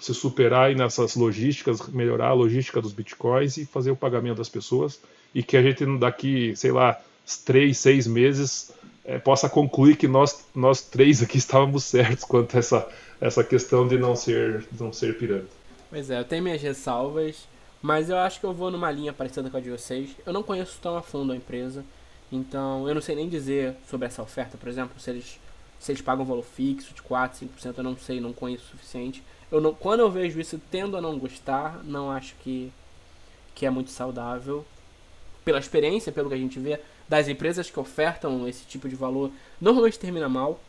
[0.00, 4.48] se superar aí nessas logísticas, melhorar a logística dos bitcoins e fazer o pagamento das
[4.48, 5.00] pessoas.
[5.34, 7.00] E que a gente daqui, sei lá,
[7.44, 8.72] três, seis meses
[9.04, 12.88] eh, possa concluir que nós, nós três aqui estávamos certos quanto a essa,
[13.20, 15.48] essa questão de não ser, de não ser pirâmide.
[15.88, 17.48] Pois é, eu tenho minhas ressalvas,
[17.82, 20.10] mas eu acho que eu vou numa linha parecida com a de vocês.
[20.26, 21.84] Eu não conheço tão a fundo a empresa,
[22.30, 25.40] então eu não sei nem dizer sobre essa oferta, por exemplo, se eles,
[25.78, 29.22] se eles pagam valor fixo de 4, 5%, eu não sei, não conheço o suficiente.
[29.50, 32.72] Eu não, quando eu vejo isso, tendo a não gostar, não acho que,
[33.54, 34.64] que é muito saudável.
[35.44, 39.32] Pela experiência, pelo que a gente vê, das empresas que ofertam esse tipo de valor,
[39.60, 40.60] normalmente termina mal.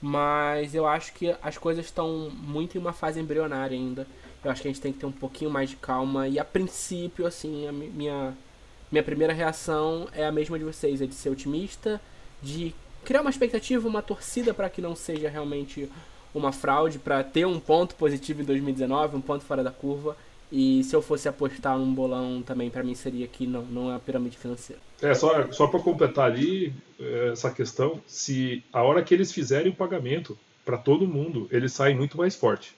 [0.00, 4.06] Mas eu acho que as coisas estão muito em uma fase embrionária ainda.
[4.44, 6.28] Eu acho que a gente tem que ter um pouquinho mais de calma.
[6.28, 8.34] E a princípio, assim, a mi- minha,
[8.90, 12.00] minha primeira reação é a mesma de vocês: é de ser otimista,
[12.42, 12.74] de
[13.04, 15.88] criar uma expectativa, uma torcida para que não seja realmente
[16.34, 20.16] uma fraude, para ter um ponto positivo em 2019, um ponto fora da curva.
[20.50, 23.96] E se eu fosse apostar num bolão também, para mim seria que não, não é
[23.96, 24.80] a pirâmide financeira.
[25.02, 29.70] É, só, só para completar ali é, essa questão, se a hora que eles fizerem
[29.70, 32.74] o pagamento para todo mundo, eles saem muito mais forte.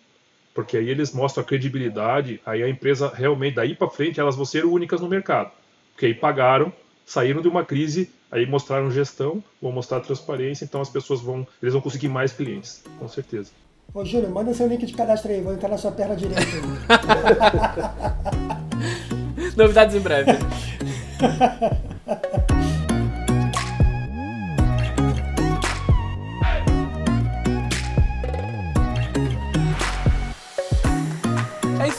[0.55, 4.45] Porque aí eles mostram a credibilidade, aí a empresa realmente, daí para frente, elas vão
[4.45, 5.51] ser únicas no mercado.
[5.93, 6.73] Porque aí pagaram,
[7.07, 11.73] saíram de uma crise, aí mostraram gestão, vão mostrar transparência, então as pessoas vão, eles
[11.73, 13.53] vão conseguir mais clientes, com certeza.
[13.93, 16.41] Ô Júlio, manda seu link de cadastro aí, vou entrar na sua perna direita.
[19.57, 20.31] Novidades em breve.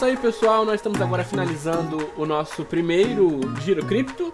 [0.02, 0.66] isso aí, pessoal.
[0.66, 4.34] Nós estamos agora finalizando o nosso primeiro Giro Cripto.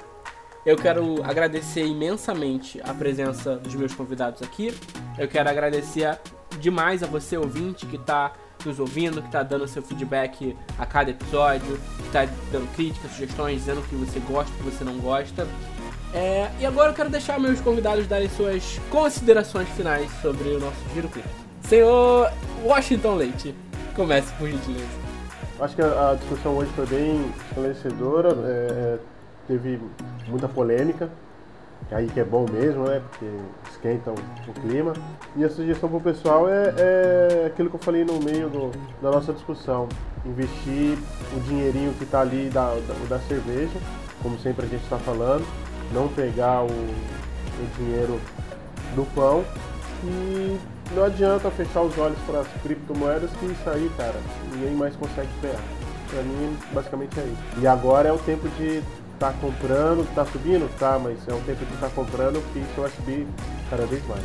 [0.66, 4.74] Eu quero agradecer imensamente a presença dos meus convidados aqui.
[5.18, 6.18] Eu quero agradecer
[6.62, 8.32] demais a você, ouvinte, que está
[8.66, 13.60] nos ouvindo, que está dando seu feedback a cada episódio, que está dando críticas, sugestões,
[13.60, 15.46] dizendo o que você gosta, o que você não gosta.
[16.14, 20.78] É, e agora eu quero deixar meus convidados darem suas considerações finais sobre o nosso
[20.94, 21.28] Giro Clip.
[21.64, 22.32] Senhor
[22.64, 23.54] Washington Leite,
[23.94, 25.17] comece por gentileza.
[25.60, 28.98] Acho que a, a discussão hoje foi bem esclarecedora, é,
[29.48, 29.82] teve
[30.28, 31.10] muita polêmica,
[31.92, 33.02] aí que é bom mesmo, né?
[33.10, 33.26] Porque
[33.72, 34.94] esquenta o, o clima.
[35.36, 38.72] E a sugestão para o pessoal é, é, aquilo que eu falei no meio do,
[39.02, 39.90] da nossa discussão:
[40.26, 40.96] investir
[41.36, 43.80] o dinheirinho que está ali da, da, da, cerveja,
[44.22, 45.46] como sempre a gente está falando,
[45.92, 48.20] não pegar o, o dinheiro
[48.96, 49.44] do pão
[50.04, 50.60] e
[50.96, 54.16] não adianta fechar os olhos para as criptomoedas que isso aí, cara,
[54.54, 55.62] ninguém mais consegue pegar.
[56.10, 57.62] Para mim, basicamente é isso.
[57.62, 58.82] E agora é o tempo de
[59.20, 60.70] tá comprando, tá subindo?
[60.78, 63.28] Tá, mas é um tempo de estar tá comprando que isso acho que
[63.70, 64.24] cada vez mais.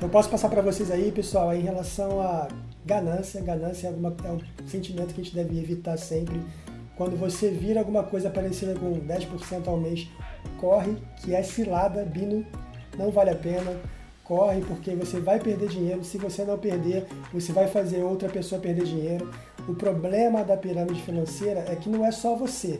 [0.00, 2.48] Eu posso passar para vocês aí, pessoal, em relação a
[2.84, 3.40] ganância.
[3.40, 6.40] Ganância é, alguma, é um sentimento que a gente deve evitar sempre.
[6.96, 10.08] Quando você vira alguma coisa parecida com 10% ao mês,
[10.58, 12.44] corre, que é cilada, Bino,
[12.96, 13.76] não vale a pena.
[14.28, 16.04] Corre porque você vai perder dinheiro.
[16.04, 19.30] Se você não perder, você vai fazer outra pessoa perder dinheiro.
[19.66, 22.78] O problema da pirâmide financeira é que não é só você.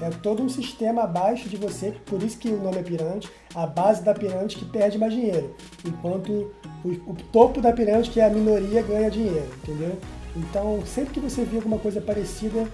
[0.00, 3.66] É todo um sistema abaixo de você, por isso que o nome é pirâmide, a
[3.66, 6.50] base da pirâmide que perde mais dinheiro, enquanto
[6.82, 9.98] o, o topo da pirâmide, que é a minoria, ganha dinheiro, entendeu?
[10.34, 12.66] Então, sempre que você vê alguma coisa parecida,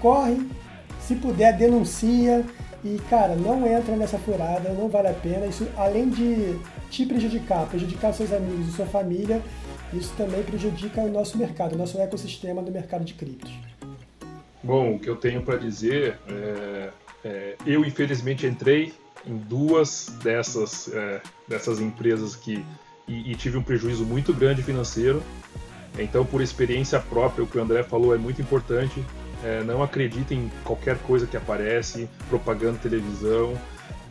[0.00, 0.48] corre,
[1.00, 2.44] se puder, denuncia
[2.84, 5.46] e, cara, não entra nessa furada, não vale a pena.
[5.46, 6.58] Isso, além de
[6.90, 9.42] te prejudicar, prejudicar seus amigos e sua família,
[9.92, 13.52] isso também prejudica o nosso mercado, o nosso ecossistema do mercado de criptos.
[14.62, 16.90] Bom, o que eu tenho para dizer é,
[17.24, 18.92] é, eu infelizmente entrei
[19.26, 22.64] em duas dessas, é, dessas empresas que
[23.06, 25.22] e, e, tive um prejuízo muito grande financeiro.
[25.98, 29.04] Então, por experiência própria, o que o André falou é muito importante.
[29.44, 33.58] É, não acredite em qualquer coisa que aparece, propaganda, televisão.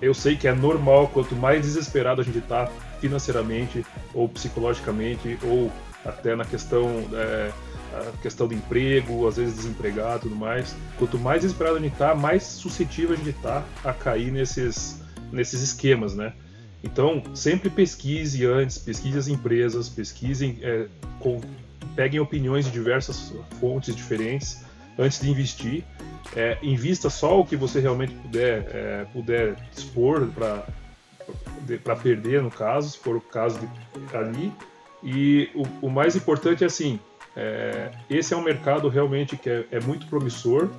[0.02, 2.70] Eu sei que é normal, quanto mais desesperado a gente está
[3.00, 5.72] financeiramente, ou psicologicamente, ou
[6.06, 7.52] até na questão é,
[8.22, 10.76] questão do emprego, às vezes desempregado tudo mais.
[10.98, 15.02] Quanto mais desesperado a gente tá, mais suscetível a gente tá a cair nesses,
[15.32, 16.34] nesses esquemas, né?
[16.84, 20.88] Então, sempre pesquise antes, pesquise as empresas, pesquisem, é,
[21.20, 21.42] com,
[21.96, 24.64] peguem opiniões de diversas fontes diferentes
[25.00, 25.84] antes de investir.
[26.36, 32.91] É, invista só o que você realmente puder, é, puder expor para perder, no caso,
[32.91, 34.52] se for o caso de ali.
[35.02, 37.00] E o, o mais importante é assim,
[37.36, 40.70] é, esse é um mercado realmente que é, é, muito promissor.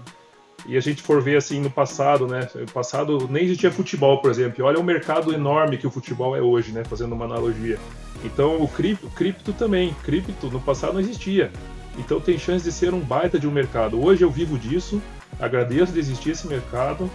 [0.66, 2.46] E a gente for ver assim no passado, né?
[2.54, 4.62] No passado nem existia futebol, por exemplo.
[4.66, 6.84] Olha o mercado enorme que o futebol é hoje, né?
[6.84, 7.78] Fazendo uma analogia.
[8.22, 11.50] Então o cripto, cripto também, cripto no passado não existia.
[11.98, 14.02] Então tem chance de ser um baita de um mercado.
[14.02, 15.02] Hoje eu vivo disso,
[15.38, 17.10] agradeço de existir esse mercado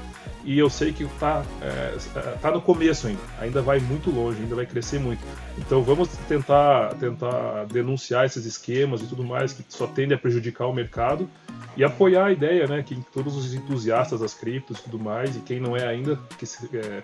[0.46, 1.98] e eu sei que está é,
[2.40, 5.20] tá no começo ainda, ainda vai muito longe, ainda vai crescer muito.
[5.58, 10.68] Então vamos tentar, tentar denunciar esses esquemas e tudo mais que só tende a prejudicar
[10.68, 11.28] o mercado
[11.76, 15.40] e apoiar a ideia, né, que todos os entusiastas das criptos e tudo mais, e
[15.40, 16.46] quem não é ainda, que
[16.78, 17.04] é,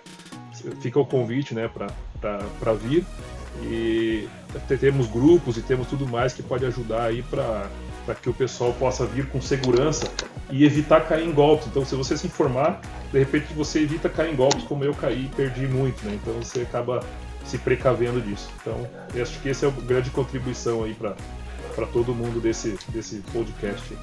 [0.80, 3.04] fica o convite, né, para vir.
[3.60, 4.28] E
[4.80, 7.68] temos grupos e temos tudo mais que pode ajudar aí para
[8.04, 10.10] para que o pessoal possa vir com segurança
[10.50, 11.68] e evitar cair em golpes.
[11.68, 12.80] Então, se você se informar,
[13.12, 16.18] de repente você evita cair em golpes como eu caí e perdi muito, né?
[16.20, 17.04] Então você acaba
[17.44, 18.50] se precavendo disso.
[18.60, 23.20] Então, eu acho que essa é a grande contribuição aí para todo mundo desse desse
[23.32, 23.96] podcast.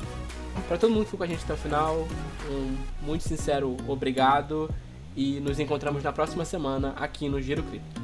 [0.67, 2.07] Para todo mundo que ficou com a gente até o final,
[2.49, 4.69] um muito sincero obrigado
[5.15, 8.01] e nos encontramos na próxima semana aqui no Giro Cripto.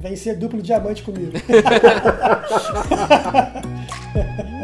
[0.00, 1.32] Vem ser duplo diamante comigo.